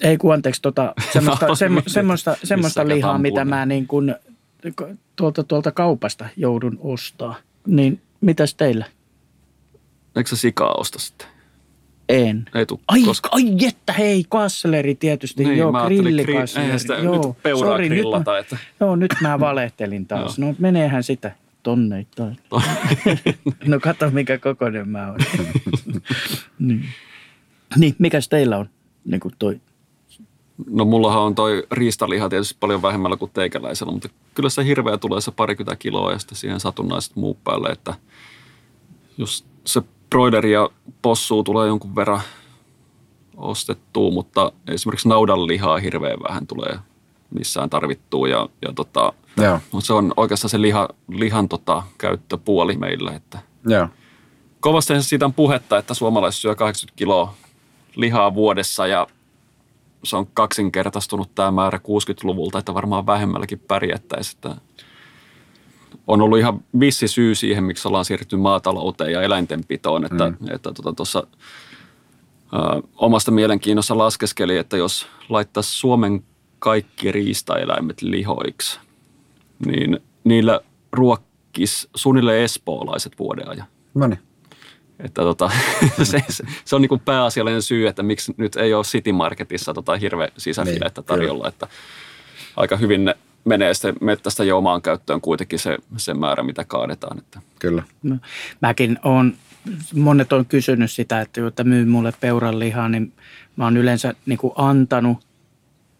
[0.00, 4.14] ei kun anteeksi, tota, semmoista, semmo, semmoista, semmoista lihaa, mitä mä niin kuin
[5.16, 7.34] tuolta, tuolta kaupasta joudun ostaa.
[7.66, 8.86] Niin mitäs teillä?
[10.16, 11.31] Eikö se sikaa osta sitten?
[12.08, 12.44] En.
[12.54, 13.28] Ei tuu, Ai, koska...
[13.32, 17.88] ai että hei, kasseleri tietysti, Niin, joo, mä ajattelin, gri- sitä joo, nyt peuraa Sori,
[17.88, 20.38] nyt mä, että- Joo, nyt mä valehtelin taas.
[20.38, 22.36] no meneehän sitä tonneittain.
[23.66, 25.18] no kato, mikä kokoinen mä oon.
[26.58, 26.84] niin.
[27.76, 28.68] niin, mikäs teillä on
[29.04, 29.60] niin kuin toi?
[30.70, 35.20] No mullahan on toi riistaliha tietysti paljon vähemmällä kuin teikäläisellä, mutta kyllä se hirveä tulee
[35.20, 37.94] se parikymmentä kiloa ja sitten siihen satunnaiset muut päälle, että
[39.18, 40.70] jos se broileri ja
[41.02, 42.20] possuu tulee jonkun verran
[43.36, 46.78] ostettua, mutta esimerkiksi naudan lihaa hirveän vähän tulee
[47.30, 52.76] missään tarvittua ja, ja tota, joo, mutta se on oikeastaan se liha, lihan tota, käyttöpuoli
[52.76, 53.88] meillä, että joo.
[54.60, 57.34] kovasti siitä on puhetta, että suomalaiset syö 80 kiloa
[57.96, 59.06] lihaa vuodessa ja
[60.04, 64.40] se on kaksinkertaistunut tämä määrä 60-luvulta, että varmaan vähemmälläkin pärjättäisiin.
[66.06, 70.36] On ollut ihan vissi syy siihen, miksi ollaan siirtynyt maatalouteen ja eläintenpitoon, että mm.
[70.50, 71.26] että tuota, tuossa
[72.54, 76.24] ä, omasta mielenkiinnossa laskeskeli, että jos laittaisi Suomen
[76.58, 78.80] kaikki riistaeläimet lihoiksi,
[79.66, 80.60] niin niillä
[80.92, 83.66] ruokkis suunnilleen espoolaiset vuoden ajan.
[83.94, 84.18] No niin.
[85.00, 85.50] Että tota,
[86.02, 89.74] se, se, se, on niin kuin pääasiallinen syy, että miksi nyt ei ole City Marketissa
[89.74, 91.48] tota hirveä sisäfilettä niin, tarjolla.
[91.48, 91.68] Että
[92.56, 97.18] aika hyvin ne menee sitten mettästä jo omaan käyttöön kuitenkin se, se määrä, mitä kaadetaan.
[97.18, 97.40] Että.
[97.58, 97.82] Kyllä.
[98.02, 98.16] No,
[98.60, 99.34] mäkin on,
[99.94, 103.12] monet on kysynyt sitä, että, että myy mulle peuran lihaa, niin
[103.56, 105.26] mä oon yleensä niin kuin antanut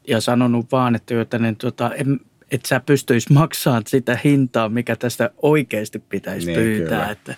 [0.09, 4.97] ja sanonut vaan, että, että niin, tota, en, et sä pystyisi maksamaan sitä hintaa, mikä
[4.97, 6.99] tästä oikeasti pitäisi niin, pyytää.
[6.99, 7.11] Kyllä.
[7.11, 7.35] Että,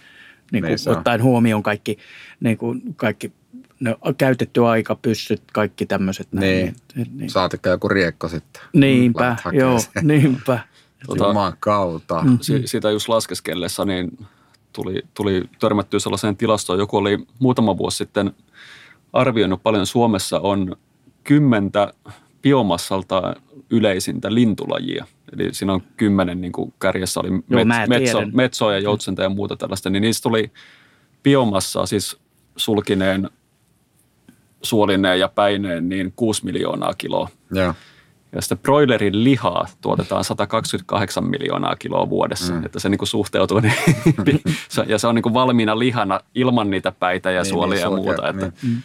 [0.52, 1.98] niin kuin, niin ottaen huomioon kaikki,
[2.40, 3.32] niin kuin, kaikki
[3.80, 6.28] no, käytetty aika, pyssyt, kaikki tämmöiset.
[6.32, 6.76] Niin.
[6.94, 7.30] Niin, niin.
[7.30, 8.62] Saatikka joku riekko sitten.
[8.72, 10.58] Niinpä, joo, niinpä.
[11.06, 12.22] Tota, Juman kautta.
[12.22, 12.38] Mm-hmm.
[12.64, 14.26] Sitä just laskeskellessa, niin
[14.72, 16.78] tuli, tuli törmättyä sellaiseen tilastoon.
[16.78, 18.32] Joku oli muutama vuosi sitten
[19.12, 20.76] arvioinut paljon Suomessa on
[21.24, 21.92] kymmentä
[22.42, 23.34] biomassalta
[23.70, 25.06] yleisintä lintulajia.
[25.32, 29.28] Eli siinä on kymmenen, niin kuin kärjessä oli Joo, met, metso, metsoa ja joutsenta ja
[29.28, 30.52] muuta tällaista, niin niistä tuli
[31.22, 32.16] biomassaa, siis
[32.56, 33.30] sulkineen,
[34.64, 37.29] suolineen ja päineen, niin 6 miljoonaa kiloa.
[37.55, 37.74] Ja,
[38.33, 42.64] ja sitten broilerin lihaa tuotetaan 128 miljoonaa kiloa vuodessa, mm.
[42.66, 43.61] että se niin kuin suhteutuu.
[43.61, 44.40] Niin,
[44.87, 47.90] ja se on niin kuin valmiina lihana ilman niitä päitä ja niin, suolia niin, ja
[47.90, 48.29] muuta.
[48.29, 48.83] Että niin.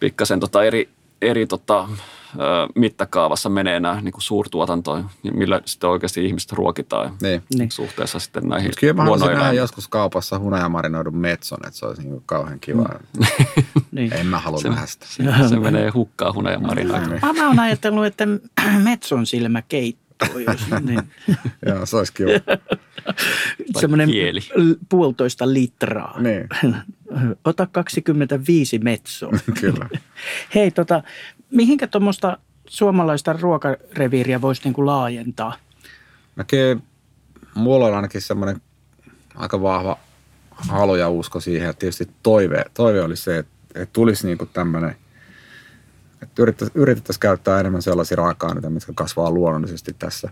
[0.00, 0.88] Pikkasen tota eri,
[1.22, 1.88] eri tota,
[2.74, 7.42] mittakaavassa menee nämä niin kuin suurtuotantoon, niin millä sitten oikeasti ihmiset ruokitaan niin.
[7.54, 7.70] niin.
[7.70, 12.22] suhteessa sitten näihin Kyllä mä haluaisin nähdä joskus kaupassa hunajamarinoidun metson, että se olisi niin
[12.26, 12.82] kauhean kiva.
[12.82, 13.26] Mm.
[13.92, 14.12] niin.
[14.12, 15.06] En mä halua se, nähdä sitä.
[15.08, 17.10] Se, se menee hukkaan hunajamarinoitu.
[17.10, 17.20] Niin.
[17.38, 18.24] Mä oon ajatellut, että
[18.84, 20.04] metson silmä keitto.
[20.80, 21.02] niin.
[21.66, 22.30] Joo, se olisi kiva.
[23.80, 24.08] Semmoinen
[24.88, 26.20] puolitoista litraa.
[26.20, 26.48] Niin.
[27.44, 29.32] Ota 25 metsoa.
[29.60, 29.88] Kyllä.
[30.54, 31.02] Hei, tota,
[31.54, 35.56] mihinkä tuommoista suomalaista ruokareviiriä voisi niinku laajentaa?
[36.36, 36.80] No kyllä,
[37.54, 38.60] mulla on ainakin semmoinen
[39.34, 39.98] aika vahva
[40.50, 44.96] halu ja usko siihen, että tietysti toive, toive oli se, että, että tulisi niinku tämmöinen,
[46.22, 50.30] että yritettäisiin, yritettäisiin käyttää enemmän sellaisia raaka-aineita, mitkä kasvaa luonnollisesti tässä,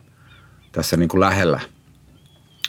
[0.73, 1.61] tässä niin kuin lähellä.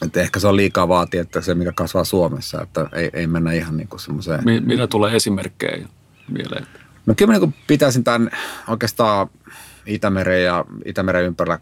[0.02, 3.52] Että ehkä se on liikaa vaatia, että se mikä kasvaa Suomessa, että ei, ei mennä
[3.52, 4.44] ihan niin kuin semmoiseen.
[4.66, 5.88] Mitä tulee esimerkkejä
[6.28, 6.68] mieleen?
[7.06, 8.32] No kyllä niin pitäisin tämän
[8.68, 9.30] oikeastaan
[9.86, 11.60] Itämeren ja Itämeren ympärillä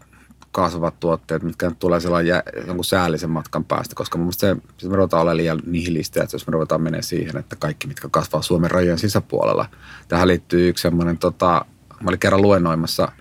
[0.52, 4.96] kasvavat tuotteet, mitkä nyt tulee sellainen jonkun säällisen matkan päästä, koska mun mielestä se, me
[4.96, 8.70] ruvetaan olemaan liian nihilistiä, että jos me ruvetaan menee siihen, että kaikki, mitkä kasvaa Suomen
[8.70, 9.68] rajojen sisäpuolella.
[10.08, 11.64] Tähän liittyy yksi semmoinen, tota,
[12.00, 13.12] mä olin kerran luennoimassa,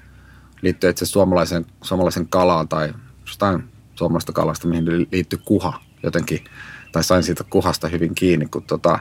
[0.62, 3.63] liittyy itse suomalaisen, suomalaisen kalaan tai jostain
[3.95, 6.43] suomalaista kalasta, mihin liittyy kuha jotenkin,
[6.91, 8.99] tai sain siitä kuhasta hyvin kiinni, kun tota,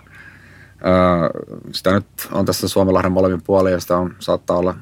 [1.72, 4.74] sitä nyt on tässä Suomenlahden molemmin puolin, josta on, saattaa olla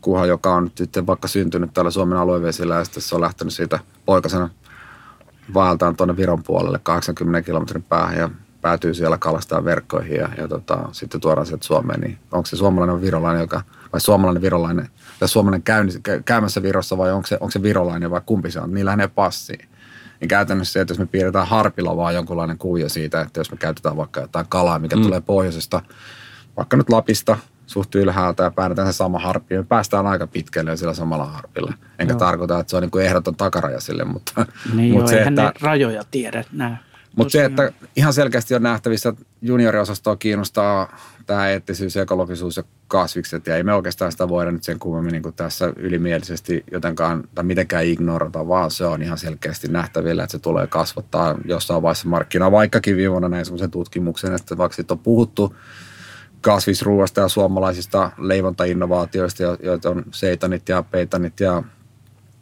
[0.00, 3.78] kuha, joka on nyt vaikka syntynyt täällä Suomen aluevesillä ja sitten se on lähtenyt siitä
[4.04, 4.50] poikasena
[5.54, 10.88] vaeltaan tuonne Viron puolelle 80 kilometrin päähän ja päätyy siellä kalastaa verkkoihin ja, ja tota,
[10.92, 12.00] sitten tuodaan sieltä Suomeen.
[12.00, 14.88] Niin onko se suomalainen virolainen, joka, vai suomalainen virolainen,
[15.18, 15.86] tai suomalainen käy,
[16.24, 18.74] käymässä Virossa vai onko se, onko se virolainen vai kumpi se on?
[18.74, 19.68] Niillä ei passiin
[20.20, 23.56] niin käytännössä se, että jos me piirretään harpilla vaan jonkunlainen kuvio siitä, että jos me
[23.56, 25.02] käytetään vaikka jotain kalaa, mikä mm.
[25.02, 25.82] tulee pohjoisesta,
[26.56, 30.94] vaikka nyt Lapista, suht ylhäältä ja päädetään se sama harppi, me päästään aika pitkälle sillä
[30.94, 31.72] samalla harpilla.
[31.98, 32.18] Enkä Joo.
[32.18, 34.46] tarkoita, että se on niin kuin ehdoton takaraja sille, mutta...
[34.74, 36.44] Niin mutta joo, se, että, ne rajoja tiedä.
[37.16, 43.46] Mutta se, että ihan selkeästi on nähtävissä, että junioriosastoa kiinnostaa tämä eettisyys, ekologisuus ja kasvikset.
[43.46, 47.84] Ja ei me oikeastaan sitä voida nyt sen kummemmin niin tässä ylimielisesti jotenkaan tai mitenkään
[47.84, 52.52] ignorata, vaan se on ihan selkeästi nähtävillä, että se tulee kasvattaa jossain vaiheessa markkinaa.
[52.52, 55.56] Vaikkakin viime näin semmoisen tutkimuksen, että vaikka on puhuttu
[56.40, 61.62] kasvisruuasta ja suomalaisista leivontainnovaatioista, joita on seitanit ja peitanit ja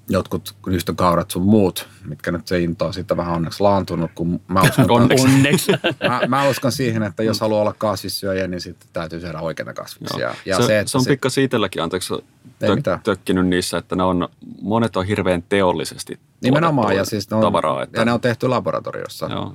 [0.09, 4.63] jotkut nyhtökaurat sun muut, mitkä nyt se into on sitten vähän onneksi laantunut, kun mä
[4.69, 5.27] uskon, onneksi.
[5.27, 5.73] onneksi.
[6.09, 10.35] mä, mä, uskon siihen, että jos haluaa olla kasvissyöjä, niin sitten täytyy syödä oikeita kasviksia.
[10.47, 12.15] Ja se, se, että se on se, pikkasen itselläkin, anteeksi,
[12.59, 14.29] tök, tökkinyt niissä, että ne on,
[14.63, 17.83] monet on hirveän teollisesti Nimenomaan, ja siis ne on, tavaraa.
[17.83, 19.27] Että, ja ne on tehty laboratoriossa.
[19.31, 19.55] Joo.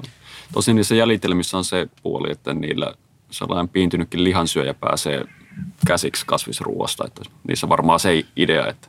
[0.53, 2.93] Tosin niissä jäljitelmissä on se puoli, että niillä
[3.31, 5.25] sellainen piintynytkin lihansyöjä pääsee
[5.87, 7.07] käsiksi kasvisruoasta.
[7.07, 8.87] Että niissä varmaan se idea, että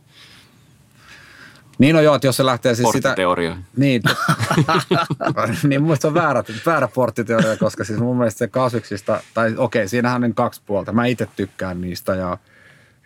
[1.80, 3.14] niin no joo, että jos se lähtee siis sitä...
[3.76, 4.02] Niin,
[5.68, 9.80] niin mun se on väärä, väärä porttiteoria, koska siis mun mielestä se kasviksista, tai okei,
[9.80, 10.92] okay, siinähän on kaksi puolta.
[10.92, 12.38] Mä itse tykkään niistä ja,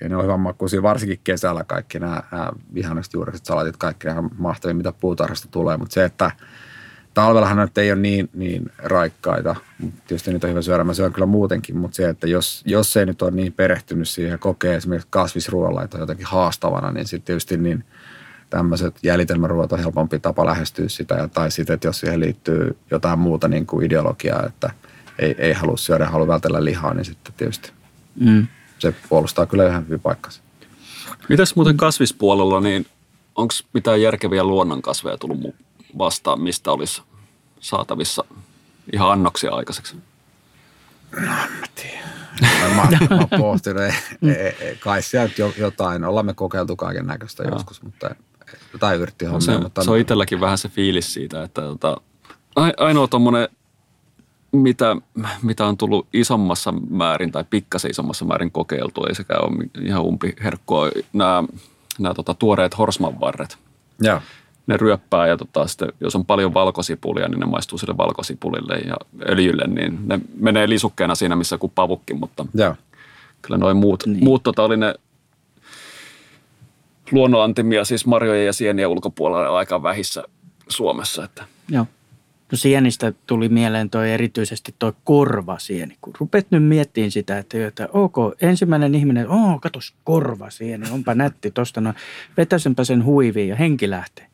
[0.00, 4.28] ja ne on hyvän makuisia, varsinkin kesällä kaikki nämä, nämä vihanneksi juuriset salatit, kaikki nämä
[4.38, 5.76] mahtavia, mitä puutarhasta tulee.
[5.76, 6.30] Mutta se, että
[7.14, 11.12] talvellahan nyt ei ole niin, niin raikkaita, mutta tietysti niitä on hyvä syödä, mä syön
[11.12, 14.74] kyllä muutenkin, mutta se, että jos, jos ei nyt ole niin perehtynyt siihen ja kokee
[14.74, 17.84] esimerkiksi kasvisruoalla, että jotenkin haastavana, niin sitten tietysti niin–
[18.50, 23.18] tämmöiset jäljitelmäruot on helpompi tapa lähestyä sitä, ja, tai sitten, että jos siihen liittyy jotain
[23.18, 24.70] muuta niin kuin ideologiaa, että
[25.18, 27.72] ei, ei halua syödä, haluaa vältellä lihaa, niin sitten tietysti
[28.20, 28.46] Mm.
[28.78, 30.40] se puolustaa kyllä ihan hyvin paikkansa.
[31.28, 32.86] Mitäs muuten kasvispuolella, niin
[33.34, 35.64] onko mitään järkeviä luonnonkasveja tullut mu-
[35.98, 37.02] vastaan, mistä olisi
[37.60, 38.24] saatavissa
[38.92, 39.96] ihan annoksia aikaiseksi?
[41.20, 47.06] Mä, mä oon pohtinut, ei, ei, ei, kai sieltä jo, jotain, ollaan me kokeiltu kaiken
[47.06, 48.14] näköistä joskus, mutta
[48.72, 52.00] jotain yrtti No se, mutta se on itselläkin vähän se fiilis siitä, että tota,
[52.56, 53.48] ai- ainoa tuommoinen,
[54.52, 54.96] mitä,
[55.42, 60.90] mitä on tullut isommassa määrin tai pikkasen isommassa määrin kokeiltu, ei sekään ole ihan umpiherkkoa,
[61.12, 61.44] nämä,
[61.98, 63.58] nämä tota, tuoreet horsmanvarret.
[64.00, 64.20] Joo.
[64.66, 68.96] Ne ryöppää ja tota, sitten, jos on paljon valkosipulia, niin ne maistuu sille valkosipulille ja
[69.28, 72.74] öljylle, niin ne menee lisukkeena siinä missä kuin pavukki, mutta Joo.
[73.42, 74.24] kyllä noin muut, niin.
[74.24, 74.94] muut tota, oli ne
[77.12, 80.24] luonnonantimia, siis marjojen ja sienien ulkopuolella aika vähissä
[80.68, 81.24] Suomessa.
[81.24, 81.44] Että.
[81.68, 81.86] Joo.
[82.52, 85.96] No sienistä tuli mieleen toi erityisesti toi korvasieni.
[86.00, 91.50] Kun rupet nyt miettimään sitä, että, että ok, ensimmäinen ihminen, oo, katos korvasieni, onpa nätti
[91.50, 91.94] tosta, no
[92.36, 94.26] vetäisenpä sen huiviin ja henki lähtee.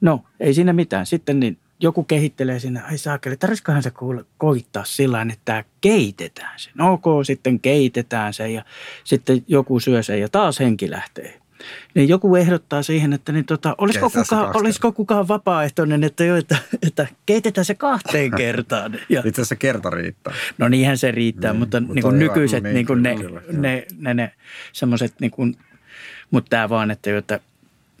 [0.00, 1.06] No, ei siinä mitään.
[1.06, 3.92] Sitten niin joku kehittelee sinne, ai saakeli, tarvitsikohan se
[4.38, 6.70] koittaa sillä että tämä keitetään se.
[6.74, 8.64] No ok, sitten keitetään se ja
[9.04, 11.40] sitten joku syö sen ja taas henki lähtee.
[11.94, 16.56] Niin joku ehdottaa siihen, että niin tota, olisiko, kukaan, olisiko kukaan vapaaehtoinen, että, jo, että,
[16.86, 18.96] että keitetään se kahteen kertaan.
[19.08, 20.34] Ja, Itse asiassa kerta riittää.
[20.58, 23.26] no niinhän se riittää, Niin, mutta, mutta niin kuin nykyiset, hyvä, niin kuin ne, niin,
[23.26, 24.32] kyllä, ne, ne, ne
[24.72, 25.56] semmoiset, niin kuin,
[26.30, 27.40] mutta tämä vaan, että, jo, että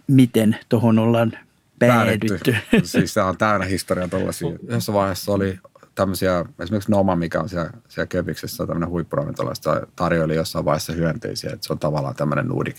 [0.06, 1.32] miten tuohon ollaan
[1.78, 2.56] päädytty.
[2.82, 4.48] siis se on täynnä historiaa tuollaisia.
[4.68, 5.58] Yhdessä vaiheessa oli
[5.94, 9.52] tämmöisiä, esimerkiksi Noma, mikä on siellä, siellä Köpiksessä tämmöinen huippuravintola,
[9.96, 12.76] tarjoili jossain vaiheessa hyönteisiä, että se on tavallaan tämmöinen Nordic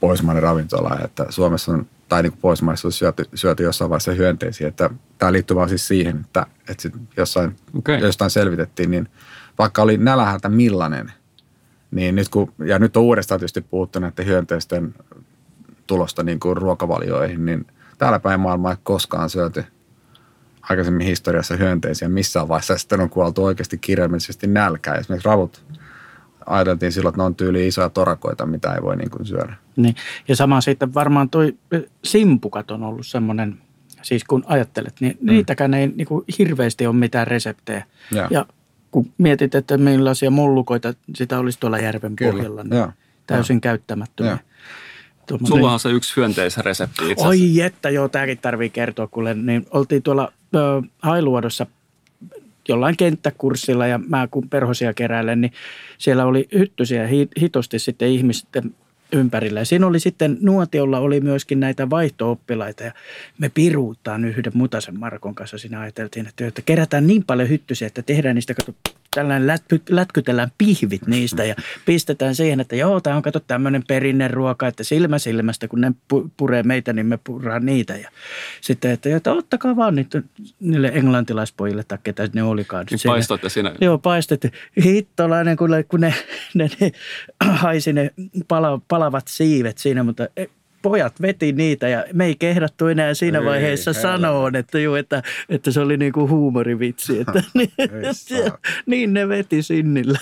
[0.00, 4.68] pohjoismainen ravintola, että Suomessa on, tai niin kuin Pohjoismaissa on syöty, syöty jossain vaiheessa hyönteisiä,
[4.68, 8.00] että tämä liittyy vaan siis siihen, että, että sit jossain, Okei.
[8.00, 9.08] jostain selvitettiin, niin
[9.58, 11.12] vaikka oli nälähältä millainen,
[11.90, 14.94] niin nyt kun, ja nyt on uudestaan tietysti puhuttu näiden hyönteisten
[15.86, 17.66] tulosta niin kuin ruokavalioihin, niin
[17.98, 19.64] täällä päin maailmaa ei koskaan syöty
[20.70, 22.78] aikaisemmin historiassa hyönteisiä missään vaiheessa.
[22.78, 24.94] Sitten on kuoltu oikeasti kirjaimellisesti nälkää.
[24.94, 25.64] Esimerkiksi ravut
[26.48, 29.54] ajateltiin silloin, että ne on tyyli isoja torakoita, mitä ei voi niin kuin syödä.
[29.76, 29.94] Niin.
[30.28, 31.56] Ja sama sitten varmaan toi
[32.04, 33.58] simpukat on ollut semmoinen,
[34.02, 35.30] siis kun ajattelet, niin mm.
[35.32, 37.84] niitäkään ei niin kuin hirveästi ole mitään reseptejä.
[38.12, 38.26] Joo.
[38.30, 38.46] Ja
[38.90, 42.92] kun mietit, että millaisia mullukoita sitä olisi tuolla järven Kyllä, pohjalla, niin joo.
[43.26, 44.30] täysin käyttämättömiä.
[44.30, 44.38] Joo.
[45.26, 47.28] Tuommoinen- Sulla on se yksi hyönteisresepti itse asiassa.
[47.28, 50.58] Oi että, joo, tämäkin tarvii kertoa, kuule, niin oltiin tuolla ö,
[51.02, 51.66] Hailuodossa
[52.68, 55.52] jollain kenttäkurssilla ja mä kun perhosia keräilen, niin
[55.98, 58.74] siellä oli hyttysiä hi- hitosti sitten ihmisten
[59.12, 59.60] ympärillä.
[59.60, 62.92] Ja siinä oli sitten nuotiolla oli myöskin näitä vaihto-oppilaita ja
[63.38, 65.58] me piruuttaan yhden Mutasen Markon kanssa.
[65.58, 68.74] Siinä ajateltiin, että, että kerätään niin paljon hyttysiä, että tehdään niistä, kato,
[69.14, 71.54] tällainen lätky, lätkytellään pihvit niistä ja
[71.86, 76.28] pistetään siihen, että joo, tämä on kato tämmöinen perinneruoka, että silmä silmästä, kun ne pu-
[76.36, 77.96] puree meitä, niin me purraa niitä.
[77.96, 78.10] Ja
[78.60, 80.22] sitten, että, että ottakaa vaan niitä,
[80.60, 82.86] niille englantilaispojille tai ketä ne olikaan.
[82.90, 83.74] Niin Siellä- paistoitte siinä.
[83.80, 84.52] Joo, paistettiin.
[84.84, 86.14] Hittolainen, kun, ne- kun ne,
[86.54, 86.92] ne, ne
[87.40, 88.10] haisi ne
[88.48, 90.28] pala, palavat siivet siinä, mutta
[90.82, 95.22] pojat veti niitä ja me ei kehdattu enää siinä Ei, vaiheessa sanoa, että, joo, että,
[95.48, 97.18] että se oli niin kuin huumorivitsi.
[97.20, 97.70] Että, niin,
[98.86, 100.18] niin ne veti sinnillä.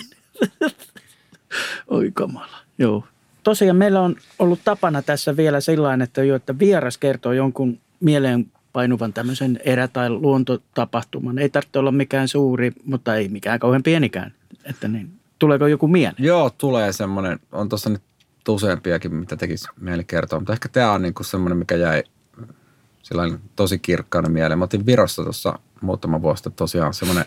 [1.89, 3.05] Oi kamala, joo.
[3.43, 8.47] Tosiaan meillä on ollut tapana tässä vielä sellainen, että, jo, että vieras kertoo jonkun mieleen
[8.73, 11.39] painuvan tämmöisen erä- tai luontotapahtuman.
[11.39, 14.33] Ei tarvitse olla mikään suuri, mutta ei mikään kauhean pienikään.
[14.65, 16.25] Että niin, tuleeko joku mieleen?
[16.25, 18.03] Joo, tulee semmoinen, on tuossa nyt
[18.55, 22.03] useampiakin, mitä tekisi mieli kertoa, mutta ehkä tämä on niinku semmoinen, mikä jäi
[23.03, 24.59] sellainen tosi kirkkaana mieleen.
[24.59, 27.25] Mä otin Virossa tuossa muutama vuosi sitten tosiaan semmoinen,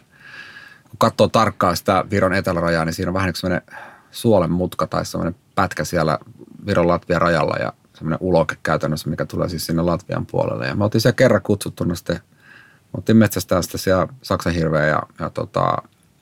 [0.90, 3.80] kun katsoo tarkkaan sitä Viron etelärajaa, niin siinä on vähän niin kuin semmoinen
[4.12, 6.20] suolen mutka tai semmoinen pätkä siellä
[6.66, 10.68] Viron Latvian rajalla ja semmoinen uloke käytännössä, mikä tulee siis sinne Latvian puolelle.
[10.68, 15.04] Ja me oltiin siellä kerran kutsuttuna sitten, me oltiin metsästään sitten siellä Saksan hirveä ja,
[15.20, 15.78] ja tota,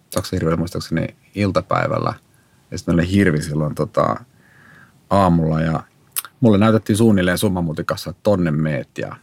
[0.10, 2.14] Saksan hirveä muistaakseni iltapäivällä.
[2.72, 4.16] Ja sitten meillä hirvi silloin tota,
[5.10, 5.84] aamulla ja
[6.40, 9.16] mulle näytettiin suunnilleen summamutikassa, että tonne meet ja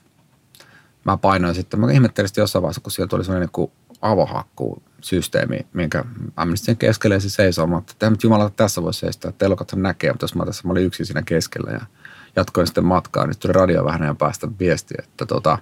[1.04, 6.04] mä painoin sitten, mä ihmettelin sitten jossain vaiheessa, kun sieltä oli sellainen kuin avohakkuusysteemi, minkä
[6.36, 7.66] mä menin sen keskelle ja se seisoo.
[7.66, 10.72] Mä että nyt jumala tässä voi seistä, että elokathan näkee, mutta jos mä tässä, mä
[10.72, 11.80] olin yksin siinä keskellä ja
[12.36, 13.26] jatkoin sitten matkaa.
[13.26, 15.58] Nyt tuli radio vähän ajan päästä viesti, että tota,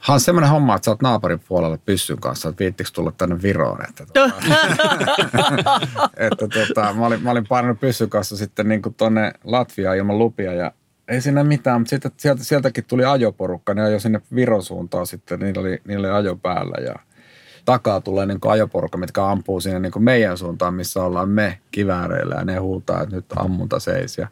[0.00, 3.78] Hans, semmoinen homma, että sä oot naapurin puolella pyssyn kanssa, että viittikö tulla tänne Viroon.
[3.88, 4.34] Että, tota,
[6.16, 10.18] että tota, mä, olin, mä olin painanut pyssyn kanssa sitten niin kuin tonne Latviaan ilman
[10.18, 10.72] lupia ja
[11.08, 15.40] ei siinä mitään, mutta sitten, sieltä, sieltäkin tuli ajoporukka, ne ajoi sinne Viron suuntaan sitten,
[15.40, 16.94] niillä oli, niillä oli ajo päällä ja
[17.64, 22.44] takaa tulee niin ajoporukka, mitkä ampuu siinä niin meidän suuntaan, missä ollaan me kivääreillä ja
[22.44, 24.28] ne huutaa, että nyt ammunta seis ja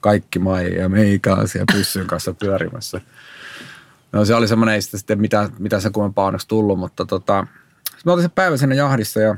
[0.00, 3.00] kaikki mai ja meikäläisiä pyssyn kanssa pyörimässä.
[4.12, 7.46] No se oli semmoinen, ei sitä sitten mitä, mitä se kummempaa onneksi tullut, mutta tota,
[8.04, 9.36] me oltiin se päivä siinä jahdissa ja,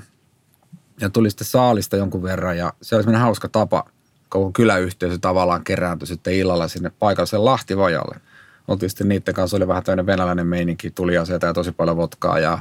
[1.00, 3.84] ja tuli sitten saalista jonkun verran ja se oli semmoinen hauska tapa,
[4.28, 8.20] koko kyläyhteisö tavallaan kerääntyi sitten illalla sinne paikalliselle Lahtivajalle.
[8.68, 12.38] Oltiin sitten niiden kanssa, oli vähän tämmöinen venäläinen meininki, tuli aseita ja tosi paljon votkaa
[12.38, 12.58] ja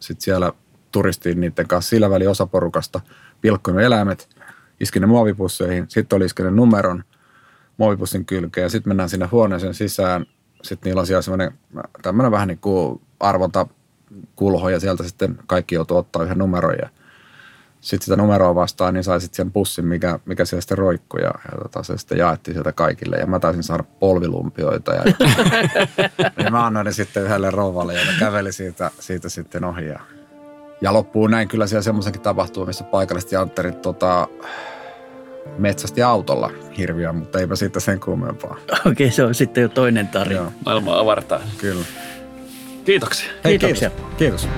[0.00, 0.52] sitten siellä
[0.92, 3.00] turistiin niiden kanssa sillä väli osa porukasta
[3.40, 4.28] pilkkunut eläimet,
[4.80, 7.04] iski ne muovipusseihin, sitten oli iskenyt numeron
[7.76, 10.26] muovipussin kylkeen ja sitten mennään sinne huoneeseen sisään.
[10.62, 11.52] Sitten niillä on siellä semmoinen
[12.02, 13.66] tämmöinen vähän niin kuin arvonta
[14.36, 16.88] kulho ja sieltä sitten kaikki joutuu ottaa yhden numeron ja
[17.80, 21.30] sitten sitä numeroa vastaan, niin sai sitten sen pussin, mikä, mikä siellä sitten roikkui ja,
[21.52, 23.16] ja tota, se sitten jaettiin sieltä kaikille.
[23.16, 25.02] Ja mä taisin saada polvilumpioita ja,
[26.44, 29.86] ja mä annoin ne sitten yhdelle rouvalle, joka käveli siitä, siitä sitten ohi.
[29.86, 30.00] Ja,
[30.80, 34.28] ja loppuun näin kyllä siellä semmoisenkin tapahtuu, missä paikalliset jantterit tota,
[35.58, 38.56] metsästi autolla hirviä, mutta eipä siitä sen kummempaa.
[38.72, 40.40] Okei, okay, se on sitten jo toinen tarina.
[40.40, 41.40] Joo, Maailmaa avartaa.
[41.58, 41.84] kyllä.
[42.84, 43.30] Kiitoksia.
[43.44, 43.90] Hei, Kiitoksia.
[43.90, 44.16] Kiitos.
[44.18, 44.48] kiitos.